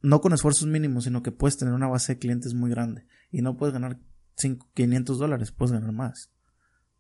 no 0.01 0.21
con 0.21 0.32
esfuerzos 0.32 0.65
mínimos, 0.69 1.03
sino 1.03 1.21
que 1.23 1.34
puedes 1.34 1.58
tener 1.58 1.73
una 1.73 1.89
base 1.89 2.13
de 2.13 2.19
clientes 2.19 2.53
muy 2.53 2.69
grande. 2.69 3.06
Y 3.29 3.41
no 3.41 3.58
puedes 3.58 3.73
ganar 3.73 3.99
500 4.38 5.19
dólares, 5.19 5.51
puedes 5.51 5.73
ganar 5.73 5.91
más. 5.91 6.32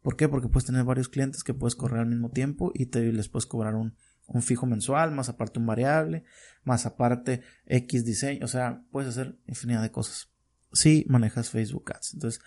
¿Por 0.01 0.17
qué? 0.17 0.27
Porque 0.27 0.49
puedes 0.49 0.65
tener 0.65 0.83
varios 0.83 1.07
clientes 1.07 1.45
que 1.45 1.53
puedes 1.53 1.77
correr 1.77 2.01
al 2.01 2.07
mismo 2.07 2.29
tiempo 2.29 2.73
y 2.73 2.87
te 2.87 3.09
les 3.13 3.29
puedes 3.29 3.45
cobrar 3.45 3.75
un, 3.75 3.95
un 4.27 4.41
fijo 4.41 4.65
mensual, 4.65 5.11
más 5.11 5.29
aparte 5.29 5.59
un 5.59 5.65
variable, 5.65 6.23
más 6.63 6.85
aparte 6.85 7.41
X 7.65 8.05
diseño, 8.05 8.45
o 8.45 8.47
sea, 8.47 8.81
puedes 8.91 9.09
hacer 9.09 9.37
infinidad 9.47 9.81
de 9.81 9.91
cosas. 9.91 10.29
Si 10.71 11.05
manejas 11.07 11.49
Facebook 11.49 11.91
Ads. 11.93 12.15
Entonces, 12.15 12.41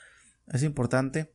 es 0.48 0.62
importante. 0.62 1.32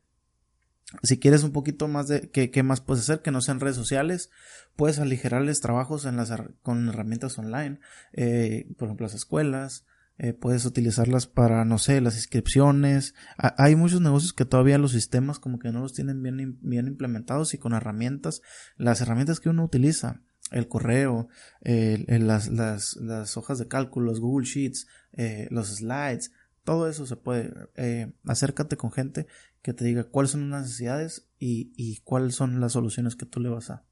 Si 1.03 1.19
quieres 1.19 1.43
un 1.43 1.51
poquito 1.51 1.87
más 1.87 2.07
de 2.09 2.29
qué, 2.29 2.63
más 2.63 2.81
puedes 2.81 3.03
hacer, 3.03 3.21
que 3.21 3.31
no 3.31 3.41
sean 3.41 3.61
redes 3.61 3.77
sociales, 3.77 4.29
puedes 4.75 4.99
aligerarles 4.99 5.61
trabajos 5.61 6.05
en 6.05 6.17
las, 6.17 6.33
con 6.63 6.89
herramientas 6.89 7.37
online, 7.37 7.79
eh, 8.11 8.67
por 8.77 8.87
ejemplo, 8.87 9.05
las 9.05 9.15
escuelas, 9.15 9.85
eh, 10.17 10.33
puedes 10.33 10.65
utilizarlas 10.65 11.27
para, 11.27 11.63
no 11.63 11.77
sé, 11.77 12.01
las 12.01 12.15
inscripciones. 12.15 13.15
hay 13.37 13.75
muchos 13.75 14.01
negocios 14.01 14.33
que 14.33 14.45
todavía 14.45 14.77
los 14.77 14.91
sistemas 14.91 15.39
como 15.39 15.59
que 15.59 15.71
no 15.71 15.79
los 15.79 15.93
tienen 15.93 16.21
bien, 16.21 16.59
bien 16.61 16.87
implementados 16.87 17.53
y 17.53 17.57
con 17.57 17.73
herramientas, 17.73 18.41
las 18.75 18.99
herramientas 18.99 19.39
que 19.39 19.49
uno 19.49 19.63
utiliza 19.63 20.21
el 20.51 20.67
correo, 20.67 21.29
las, 21.61 22.49
las, 22.49 22.95
las, 22.97 23.37
hojas 23.37 23.57
de 23.57 23.67
cálculo, 23.67 24.07
los 24.07 24.19
Google 24.19 24.45
Sheets, 24.45 24.87
eh, 25.13 25.47
los 25.49 25.69
slides, 25.69 26.31
todo 26.63 26.89
eso 26.89 27.05
se 27.05 27.15
puede. 27.15 27.53
Eh, 27.75 28.11
acércate 28.25 28.77
con 28.77 28.91
gente 28.91 29.27
que 29.61 29.73
te 29.73 29.85
diga 29.85 30.03
cuáles 30.03 30.31
son 30.31 30.49
las 30.49 30.63
necesidades 30.63 31.27
y, 31.39 31.71
y, 31.75 32.01
cuáles 32.01 32.35
son 32.35 32.59
las 32.59 32.73
soluciones 32.73 33.15
que 33.15 33.25
tú 33.25 33.39
le 33.39 33.49
vas 33.49 33.69
a 33.69 33.85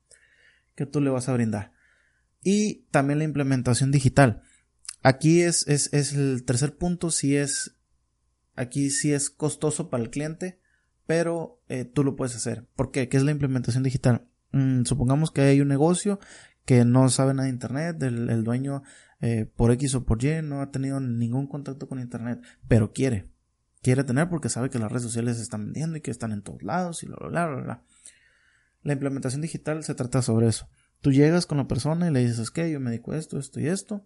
que 0.76 0.86
tú 0.86 1.02
le 1.02 1.10
vas 1.10 1.28
a 1.28 1.34
brindar. 1.34 1.74
Y 2.42 2.86
también 2.92 3.20
la 3.20 3.26
implementación 3.26 3.92
digital. 3.92 4.44
Aquí 5.04 5.42
es, 5.42 5.68
es, 5.68 5.92
es 5.94 6.14
el 6.14 6.46
tercer 6.46 6.78
punto, 6.78 7.12
si 7.12 7.36
es 7.36 7.76
aquí 8.56 8.90
sí 8.90 9.12
es 9.12 9.30
costoso 9.30 9.90
para 9.90 10.04
el 10.04 10.10
cliente, 10.10 10.60
pero 11.06 11.62
eh, 11.68 11.84
tú 11.84 12.06
lo 12.06 12.16
puedes 12.16 12.36
hacer. 12.36 12.66
¿Por 12.78 12.92
qué? 12.92 13.10
¿Qué 13.10 13.18
es 13.18 13.24
la 13.24 13.32
implementación 13.32 13.84
digital? 13.84 14.28
Mm, 14.52 14.84
supongamos 14.86 15.32
que 15.32 15.42
hay 15.42 15.60
un 15.60 15.68
negocio 15.68 16.20
que 16.70 16.86
no 16.86 17.10
sabe 17.10 17.34
nada 17.34 17.46
de 17.46 17.50
internet, 17.50 18.00
el, 18.04 18.44
dueño 18.44 18.84
eh, 19.22 19.52
por 19.56 19.72
X 19.72 19.96
o 19.96 20.06
por 20.06 20.24
Y 20.24 20.44
no 20.44 20.62
ha 20.62 20.70
tenido 20.70 21.00
ningún 21.00 21.48
contacto 21.48 21.88
con 21.88 22.00
internet, 22.00 22.44
pero 22.68 22.94
quiere, 22.94 23.28
quiere 23.82 24.04
tener 24.04 24.30
porque 24.30 24.50
sabe 24.50 24.70
que 24.70 24.78
las 24.78 24.92
redes 24.92 25.02
sociales 25.02 25.38
se 25.38 25.42
están 25.42 25.66
vendiendo 25.66 25.98
y 25.98 26.02
que 26.02 26.12
están 26.12 26.32
en 26.32 26.44
todos 26.44 26.62
lados 26.62 27.02
y 27.02 27.08
bla, 27.08 27.18
bla, 27.28 27.48
bla, 27.48 27.62
bla. 27.64 27.84
La 28.84 28.94
implementación 28.94 29.42
digital 29.42 29.84
se 29.84 29.96
trata 29.96 30.22
sobre 30.22 30.48
eso. 30.48 30.70
Tú 31.02 31.12
llegas 31.12 31.48
con 31.48 31.58
la 31.58 31.68
persona 31.68 32.08
y 32.08 32.14
le 32.14 32.20
dices, 32.20 32.52
que 32.52 32.70
yo 32.70 32.80
me 32.80 32.92
dedico 32.92 33.16
esto, 33.16 33.40
esto 33.40 33.60
y 33.60 33.66
esto. 33.66 34.06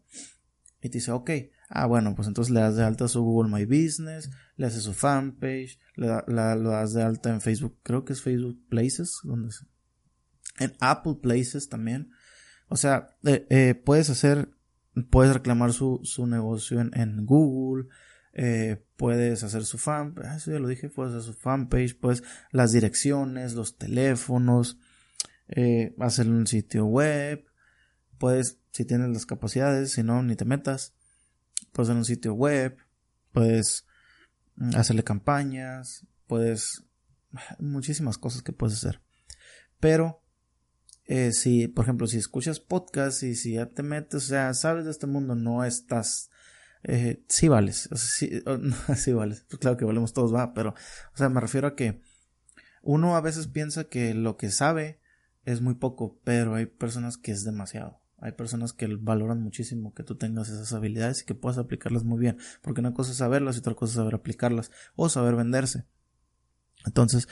Y 0.81 0.87
te 0.87 0.99
dice, 0.99 1.11
ok, 1.11 1.31
ah, 1.67 1.85
bueno, 1.85 2.15
pues 2.15 2.29
entonces 2.29 2.53
le 2.53 2.61
das 2.61 2.77
de 2.77 2.85
alta 2.85 3.09
su 3.09 3.23
Google 3.23 3.51
My 3.51 3.65
Business, 3.65 4.31
le 4.55 4.67
haces 4.67 4.83
su 4.83 4.93
fanpage, 4.93 5.79
le 5.95 6.07
lo 6.07 6.69
das 6.69 6.93
de 6.93 7.03
alta 7.03 7.29
en 7.29 7.41
Facebook, 7.41 7.77
creo 7.83 8.05
que 8.05 8.13
es 8.13 8.21
Facebook 8.21 8.57
Places, 8.69 9.19
donde 9.23 9.53
en 10.59 10.73
Apple 10.79 11.15
Places 11.21 11.67
también. 11.67 12.09
O 12.67 12.77
sea, 12.77 13.15
eh, 13.23 13.45
eh, 13.49 13.75
puedes 13.75 14.09
hacer, 14.09 14.49
puedes 15.09 15.33
reclamar 15.33 15.73
su, 15.73 15.99
su 16.03 16.25
negocio 16.27 16.81
en, 16.81 17.25
Google, 17.25 17.87
eh, 18.33 18.83
puedes 18.97 19.43
hacer 19.43 19.65
su 19.65 19.77
fan, 19.77 20.15
ah, 20.23 20.37
eso 20.37 20.51
ya 20.51 20.59
lo 20.59 20.67
dije, 20.67 20.89
puedes 20.89 21.13
hacer 21.13 21.33
su 21.33 21.39
fanpage, 21.39 21.99
pues 21.99 22.23
las 22.51 22.71
direcciones, 22.71 23.53
los 23.53 23.77
teléfonos, 23.77 24.77
hacer 25.99 26.29
un 26.29 26.47
sitio 26.47 26.85
web, 26.85 27.45
puedes, 28.17 28.59
si 28.71 28.85
tienes 28.85 29.09
las 29.09 29.25
capacidades, 29.25 29.91
si 29.91 30.01
no, 30.01 30.23
ni 30.23 30.35
te 30.35 30.45
metas, 30.45 30.93
puedes 31.71 31.89
hacer 31.89 31.97
un 31.97 32.05
sitio 32.05 32.33
web, 32.33 32.77
puedes 33.31 33.85
hacerle 34.75 35.03
campañas, 35.03 36.07
puedes 36.25 36.83
muchísimas 37.59 38.17
cosas 38.17 38.41
que 38.41 38.53
puedes 38.53 38.77
hacer. 38.77 39.01
Pero 39.79 40.22
eh, 41.05 41.31
si, 41.31 41.67
por 41.67 41.85
ejemplo, 41.85 42.07
si 42.07 42.17
escuchas 42.17 42.59
podcast 42.59 43.23
y 43.23 43.35
si 43.35 43.53
ya 43.53 43.67
te 43.67 43.83
metes, 43.83 44.23
o 44.23 44.27
sea, 44.27 44.53
sabes 44.53 44.85
de 44.85 44.91
este 44.91 45.07
mundo, 45.07 45.35
no 45.35 45.63
estás, 45.63 46.29
eh, 46.83 47.23
sí 47.27 47.47
vales, 47.47 47.89
o 47.91 47.97
sea, 47.97 48.95
sí, 48.95 49.13
vales, 49.13 49.45
pues 49.49 49.59
claro 49.59 49.77
que 49.77 49.85
valemos 49.85 50.13
todos, 50.13 50.33
va, 50.33 50.53
pero, 50.53 50.71
o 50.71 51.17
sea, 51.17 51.29
me 51.29 51.41
refiero 51.41 51.67
a 51.67 51.75
que 51.75 52.01
uno 52.81 53.15
a 53.15 53.21
veces 53.21 53.47
piensa 53.47 53.85
que 53.85 54.13
lo 54.13 54.37
que 54.37 54.49
sabe 54.49 54.99
es 55.45 55.61
muy 55.61 55.75
poco, 55.75 56.19
pero 56.23 56.55
hay 56.55 56.65
personas 56.65 57.17
que 57.17 57.31
es 57.31 57.43
demasiado. 57.43 58.01
Hay 58.17 58.31
personas 58.31 58.71
que 58.71 58.87
valoran 58.87 59.41
muchísimo 59.41 59.93
que 59.93 60.03
tú 60.03 60.15
tengas 60.15 60.47
esas 60.47 60.71
habilidades 60.71 61.21
y 61.21 61.25
que 61.25 61.35
puedas 61.35 61.57
aplicarlas 61.57 62.05
muy 62.05 62.19
bien, 62.19 62.37
porque 62.61 62.79
una 62.79 62.93
cosa 62.93 63.11
es 63.11 63.17
saberlas 63.17 63.57
y 63.57 63.59
otra 63.59 63.75
cosa 63.75 63.91
es 63.91 63.95
saber 63.95 64.15
aplicarlas 64.15 64.71
o 64.95 65.09
saber 65.09 65.35
venderse. 65.35 65.85
Entonces, 66.85 67.27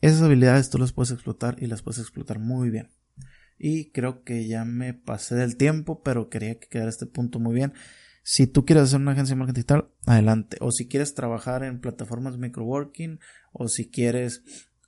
esas 0.00 0.22
habilidades 0.22 0.70
tú 0.70 0.78
las 0.78 0.92
puedes 0.92 1.10
explotar 1.10 1.56
y 1.62 1.66
las 1.66 1.82
puedes 1.82 1.98
explotar 1.98 2.38
muy 2.38 2.70
bien. 2.70 2.88
Y 3.62 3.90
creo 3.90 4.24
que 4.24 4.48
ya 4.48 4.64
me 4.64 4.94
pasé 4.94 5.34
del 5.34 5.58
tiempo, 5.58 6.02
pero 6.02 6.30
quería 6.30 6.58
que 6.58 6.66
quedara 6.66 6.88
este 6.88 7.04
punto 7.04 7.38
muy 7.38 7.54
bien. 7.54 7.74
Si 8.22 8.46
tú 8.46 8.64
quieres 8.64 8.84
hacer 8.84 9.00
una 9.00 9.12
agencia 9.12 9.34
de 9.34 9.38
marketing 9.38 9.58
digital, 9.58 9.90
adelante. 10.06 10.56
O 10.62 10.72
si 10.72 10.88
quieres 10.88 11.14
trabajar 11.14 11.62
en 11.62 11.78
plataformas 11.78 12.38
microworking, 12.38 13.20
o 13.52 13.68
si 13.68 13.90
quieres 13.90 14.42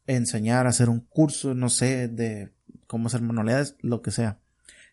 enseñar 0.06 0.64
a 0.64 0.70
hacer 0.70 0.88
un 0.88 1.00
curso, 1.00 1.54
no 1.54 1.68
sé, 1.68 2.08
de 2.08 2.54
cómo 2.86 3.08
hacer 3.08 3.20
manualidades, 3.20 3.76
lo 3.80 4.00
que 4.00 4.10
sea. 4.10 4.40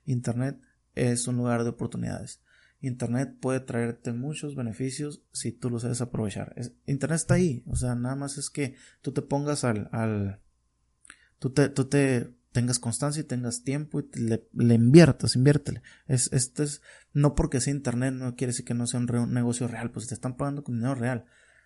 Internet 0.03 0.59
es 0.93 1.25
un 1.29 1.37
lugar 1.37 1.63
de 1.63 1.69
oportunidades. 1.69 2.41
Internet 2.81 3.37
puede 3.39 3.61
traerte 3.61 4.11
muchos 4.11 4.55
beneficios 4.55 5.23
si 5.31 5.53
tú 5.53 5.69
lo 5.69 5.79
sabes 5.79 6.01
aprovechar. 6.01 6.53
Internet 6.85 7.15
está 7.15 7.35
ahí, 7.35 7.63
o 7.65 7.77
sea, 7.77 7.95
nada 7.95 8.17
más 8.17 8.37
es 8.37 8.49
que 8.49 8.75
tú 9.01 9.13
te 9.13 9.21
pongas 9.21 9.63
al, 9.63 9.87
al 9.93 10.41
tú 11.39 11.51
te, 11.51 11.69
tú 11.69 11.85
te 11.85 12.38
tengas 12.51 12.79
constancia 12.79 13.21
y 13.21 13.25
tengas 13.25 13.63
tiempo 13.63 13.99
y 13.99 14.09
le, 14.13 14.73
inviertas, 14.73 15.35
inviértele. 15.35 15.81
Es, 16.07 16.31
este 16.33 16.63
es, 16.63 16.81
no 17.13 17.35
porque 17.35 17.61
sea 17.61 17.73
internet 17.73 18.13
no 18.13 18.35
quiere 18.35 18.51
decir 18.51 18.65
que 18.65 18.73
no 18.73 18.87
sea 18.87 18.99
un, 18.99 19.33
negocio 19.33 19.67
real, 19.67 19.91
pues 19.91 20.07
te 20.07 20.13
están 20.13 20.35
pagando 20.35 20.63
con 20.63 20.75
dinero 20.75 20.95
real. 20.95 21.25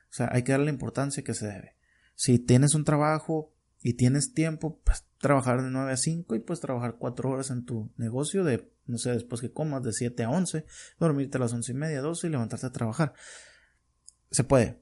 O 0.09 0.15
sea, 0.15 0.29
hay 0.31 0.43
que 0.43 0.51
darle 0.51 0.65
la 0.65 0.71
importancia 0.71 1.23
que 1.23 1.33
se 1.33 1.47
debe. 1.47 1.75
Si 2.15 2.37
tienes 2.37 2.75
un 2.75 2.83
trabajo 2.83 3.53
y 3.81 3.93
tienes 3.93 4.33
tiempo, 4.33 4.79
pues 4.83 5.05
trabajar 5.19 5.61
de 5.61 5.69
9 5.69 5.91
a 5.91 5.97
5 5.97 6.35
y 6.35 6.39
pues 6.39 6.59
trabajar 6.59 6.97
4 6.99 7.29
horas 7.29 7.49
en 7.49 7.65
tu 7.65 7.91
negocio 7.97 8.43
de, 8.43 8.71
no 8.85 8.97
sé, 8.97 9.11
después 9.11 9.41
que 9.41 9.51
comas 9.51 9.83
de 9.83 9.93
7 9.93 10.23
a 10.23 10.29
11, 10.29 10.65
dormirte 10.99 11.37
a 11.37 11.41
las 11.41 11.53
11 11.53 11.71
y 11.71 11.75
media, 11.75 12.01
12 12.01 12.27
y 12.27 12.29
levantarte 12.29 12.67
a 12.67 12.71
trabajar. 12.71 13.13
Se 14.29 14.43
puede. 14.43 14.81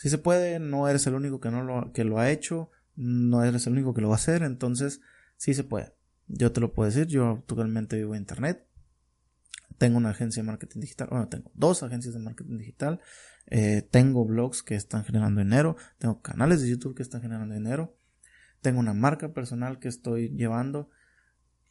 Si 0.00 0.10
se 0.10 0.18
puede, 0.18 0.58
no 0.58 0.88
eres 0.88 1.06
el 1.06 1.14
único 1.14 1.40
que 1.40 1.50
no 1.50 1.62
lo, 1.62 1.92
que 1.92 2.04
lo 2.04 2.18
ha 2.18 2.30
hecho, 2.30 2.70
no 2.96 3.44
eres 3.44 3.66
el 3.66 3.74
único 3.74 3.94
que 3.94 4.00
lo 4.00 4.08
va 4.08 4.14
a 4.14 4.16
hacer, 4.16 4.42
entonces 4.42 5.00
Sí 5.42 5.54
se 5.54 5.64
puede. 5.64 5.92
Yo 6.28 6.52
te 6.52 6.60
lo 6.60 6.72
puedo 6.72 6.88
decir, 6.88 7.08
yo 7.08 7.30
actualmente 7.30 7.96
vivo 7.96 8.14
en 8.14 8.20
Internet. 8.20 8.64
Tengo 9.76 9.96
una 9.96 10.10
agencia 10.10 10.40
de 10.40 10.46
marketing 10.46 10.78
digital, 10.78 11.08
bueno, 11.10 11.28
tengo 11.28 11.50
dos 11.54 11.82
agencias 11.82 12.14
de 12.14 12.20
marketing 12.20 12.58
digital. 12.58 13.00
Eh, 13.46 13.82
tengo 13.90 14.24
blogs 14.24 14.62
que 14.62 14.76
están 14.76 15.04
generando 15.04 15.40
dinero. 15.40 15.74
Tengo 15.98 16.22
canales 16.22 16.62
de 16.62 16.70
YouTube 16.70 16.94
que 16.94 17.02
están 17.02 17.22
generando 17.22 17.56
dinero. 17.56 17.98
Tengo 18.60 18.78
una 18.78 18.94
marca 18.94 19.34
personal 19.34 19.80
que 19.80 19.88
estoy 19.88 20.28
llevando. 20.28 20.90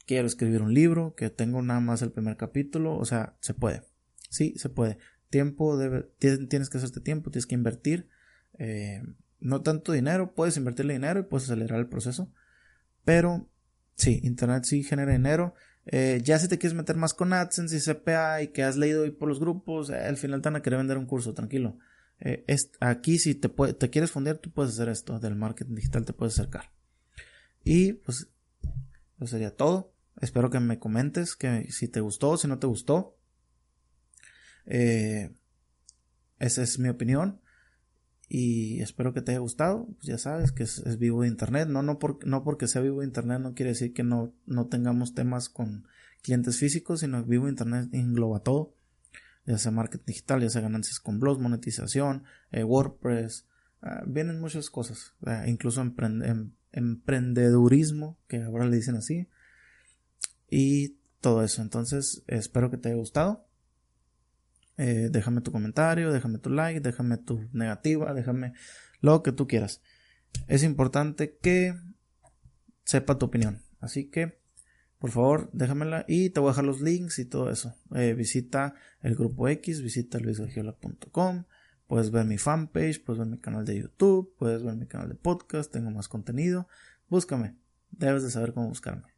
Quiero 0.06 0.28
escribir 0.28 0.62
un 0.62 0.74
libro, 0.74 1.16
que 1.16 1.30
tengo 1.30 1.62
nada 1.62 1.80
más 1.80 2.02
el 2.02 2.12
primer 2.12 2.36
capítulo. 2.36 2.98
O 2.98 3.06
sea, 3.06 3.38
se 3.40 3.54
puede. 3.54 3.84
Sí, 4.30 4.54
se 4.58 4.68
puede. 4.68 4.98
Tiempo, 5.30 5.78
debe, 5.78 6.12
tienes 6.20 6.70
que 6.70 6.78
hacerte 6.78 7.00
tiempo, 7.00 7.32
tienes 7.32 7.48
que 7.48 7.56
invertir. 7.56 8.10
Eh, 8.60 9.02
no 9.40 9.62
tanto 9.62 9.94
dinero, 9.94 10.36
puedes 10.36 10.58
invertirle 10.58 10.92
dinero 10.92 11.22
y 11.22 11.24
puedes 11.24 11.46
acelerar 11.46 11.80
el 11.80 11.88
proceso. 11.88 12.34
Pero 13.06 13.48
Sí, 13.96 14.20
Internet 14.24 14.64
sí 14.66 14.84
genera 14.84 15.12
dinero. 15.12 15.54
Eh, 15.86 16.22
ya 16.24 16.38
si 16.38 16.48
te 16.48 16.58
quieres 16.58 16.76
meter 16.76 16.96
más 16.96 17.14
con 17.14 17.34
AdSense 17.34 17.78
y 17.78 17.80
CPA 17.80 18.42
y 18.44 18.48
que 18.50 18.64
has 18.64 18.78
leído 18.78 19.04
ahí 19.04 19.12
por 19.12 19.28
los 19.30 19.40
grupos, 19.40 19.90
eh, 19.90 19.98
al 19.98 20.18
final 20.18 20.42
te 20.42 20.50
van 20.50 20.56
a 20.58 20.62
querer 20.62 20.78
vender 20.78 20.98
un 20.98 21.06
curso, 21.06 21.34
tranquilo. 21.34 21.78
Eh, 22.20 22.46
aquí 22.80 23.18
si 23.18 23.36
te, 23.36 23.50
te 23.50 23.90
quieres 23.90 24.12
fundir, 24.12 24.36
tú 24.38 24.52
puedes 24.52 24.74
hacer 24.74 24.90
esto 24.90 25.20
del 25.20 25.36
marketing 25.36 25.76
digital, 25.76 26.06
te 26.06 26.14
puedes 26.14 26.36
acercar. 26.36 26.72
Y 27.64 27.94
pues 27.94 28.28
eso 29.18 29.28
sería 29.28 29.56
todo. 29.56 29.94
Espero 30.20 30.50
que 30.50 30.60
me 30.60 30.78
comentes 30.78 31.36
que 31.36 31.72
si 31.72 31.88
te 31.88 32.00
gustó, 32.00 32.38
si 32.38 32.48
no 32.48 32.60
te 32.60 32.68
gustó. 32.68 33.18
esa 34.66 35.32
es 36.40 36.80
mi 36.80 36.90
opinión 36.90 37.41
y 38.34 38.80
espero 38.82 39.14
que 39.14 39.22
te 39.22 39.32
haya 39.32 39.42
gustado. 39.42 39.88
Pues 39.98 40.08
ya 40.08 40.18
sabes 40.18 40.54
que 40.54 40.64
es, 40.64 40.98
vivo 40.98 41.24
de 41.24 41.28
internet. 41.28 41.68
No, 41.68 41.84
no, 41.84 42.00
por, 42.00 42.26
no 42.26 42.46
porque 42.46 42.70
sea 42.70 42.82
vivo 42.82 43.02
de 43.02 43.06
internet 43.06 43.42
no 43.42 43.54
quiere 43.54 43.72
decir 43.72 43.94
que 43.94 44.04
no, 44.04 44.34
no 44.46 44.68
tengamos 44.68 45.14
temas 45.14 45.50
con 45.50 45.86
clientes 46.22 46.58
físicos, 46.58 47.02
sino 47.02 47.26
vivo 47.26 47.46
de 47.46 47.52
internet 47.52 47.90
engloba 47.92 48.40
todo. 48.40 48.74
Ya 49.46 49.58
sea 49.58 49.74
marketing 49.74 50.06
digital, 50.06 50.42
ya 50.42 50.50
sea 50.50 50.62
ganancias 50.62 51.02
con 51.02 51.20
blogs, 51.20 51.42
monetización, 51.42 52.24
eh, 52.52 52.64
WordPress. 52.64 53.48
Ah, 53.82 54.04
vienen 54.08 54.40
muchas 54.40 54.70
cosas. 54.70 55.14
Ah, 55.26 55.44
incluso 55.46 55.82
em, 55.82 56.52
emprendedurismo, 56.72 58.18
que 58.30 58.44
ahora 58.44 58.66
le 58.66 58.78
dicen 58.78 58.96
así. 58.96 59.28
Y 60.50 61.00
todo 61.20 61.44
eso. 61.44 61.62
Entonces, 61.62 62.24
espero 62.28 62.72
que 62.72 62.78
te 62.78 62.88
haya 62.88 62.98
gustado. 62.98 63.46
Eh, 64.84 65.10
déjame 65.12 65.42
tu 65.42 65.52
comentario, 65.52 66.12
déjame 66.12 66.40
tu 66.40 66.50
like, 66.50 66.80
déjame 66.80 67.20
tu 67.20 67.48
negativa, 67.54 68.16
déjame 68.16 68.54
lo 69.00 69.22
que 69.22 69.32
tú 69.32 69.46
quieras. 69.46 69.84
Es 70.48 70.64
importante 70.64 71.38
que 71.40 71.76
sepa 72.84 73.20
tu 73.20 73.28
opinión. 73.28 73.62
Así 73.80 74.10
que, 74.10 74.40
por 74.98 75.12
favor, 75.12 75.52
déjamela 75.54 76.04
y 76.08 76.32
te 76.32 76.40
voy 76.40 76.48
a 76.48 76.54
dejar 76.54 76.66
los 76.66 76.82
links 76.82 77.20
y 77.20 77.26
todo 77.26 77.52
eso. 77.52 77.76
Eh, 77.94 78.16
visita 78.16 78.74
el 79.02 79.14
grupo 79.14 79.48
X, 79.50 79.84
visita 79.84 80.18
luisgagiola.com. 80.18 81.44
Puedes 81.86 82.10
ver 82.10 82.26
mi 82.26 82.40
fanpage, 82.40 83.04
puedes 83.04 83.20
ver 83.20 83.28
mi 83.28 83.38
canal 83.38 83.66
de 83.66 83.82
YouTube, 83.82 84.34
puedes 84.40 84.64
ver 84.64 84.76
mi 84.78 84.88
canal 84.88 85.10
de 85.10 85.16
podcast, 85.16 85.72
tengo 85.72 85.92
más 85.92 86.08
contenido. 86.08 86.68
Búscame, 87.08 87.56
debes 87.92 88.24
de 88.24 88.32
saber 88.32 88.52
cómo 88.52 88.70
buscarme. 88.70 89.14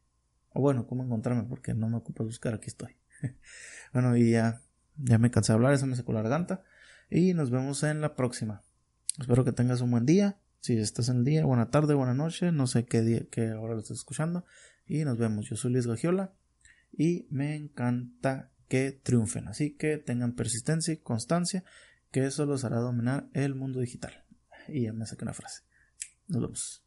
O 0.52 0.60
bueno, 0.60 0.86
cómo 0.86 1.04
encontrarme, 1.04 1.44
porque 1.44 1.72
no 1.72 1.88
me 1.88 1.96
ocupas 1.96 2.26
buscar, 2.26 2.52
aquí 2.52 2.66
estoy. 2.66 2.98
bueno, 3.94 4.14
y 4.14 4.32
ya 4.32 4.60
ya 4.96 5.18
me 5.18 5.30
cansé 5.30 5.52
de 5.52 5.56
hablar, 5.56 5.74
eso 5.74 5.86
me 5.86 5.96
secó 5.96 6.12
la 6.12 6.22
garganta. 6.22 6.62
Y 7.10 7.34
nos 7.34 7.50
vemos 7.50 7.82
en 7.82 8.00
la 8.00 8.14
próxima. 8.14 8.62
Espero 9.18 9.44
que 9.44 9.52
tengas 9.52 9.80
un 9.80 9.90
buen 9.90 10.06
día. 10.06 10.38
Si 10.60 10.76
estás 10.76 11.08
en 11.08 11.18
el 11.18 11.24
día, 11.24 11.44
buena 11.44 11.70
tarde, 11.70 11.94
buena 11.94 12.14
noche. 12.14 12.50
No 12.52 12.66
sé 12.66 12.86
qué 12.86 13.02
día, 13.02 13.26
qué 13.30 13.52
hora 13.52 13.74
lo 13.74 13.80
estás 13.80 13.98
escuchando. 13.98 14.44
Y 14.86 15.04
nos 15.04 15.18
vemos. 15.18 15.48
Yo 15.48 15.56
soy 15.56 15.72
Luis 15.72 15.86
Gagiola. 15.86 16.32
Y 16.92 17.26
me 17.30 17.54
encanta 17.54 18.50
que 18.68 18.92
triunfen. 18.92 19.48
Así 19.48 19.72
que 19.76 19.98
tengan 19.98 20.34
persistencia 20.34 20.94
y 20.94 20.98
constancia. 20.98 21.64
Que 22.10 22.26
eso 22.26 22.46
los 22.46 22.64
hará 22.64 22.78
dominar 22.78 23.28
el 23.34 23.54
mundo 23.54 23.80
digital. 23.80 24.24
Y 24.68 24.82
ya 24.82 24.92
me 24.92 25.06
saqué 25.06 25.24
una 25.24 25.34
frase. 25.34 25.62
Nos 26.28 26.42
vemos. 26.42 26.83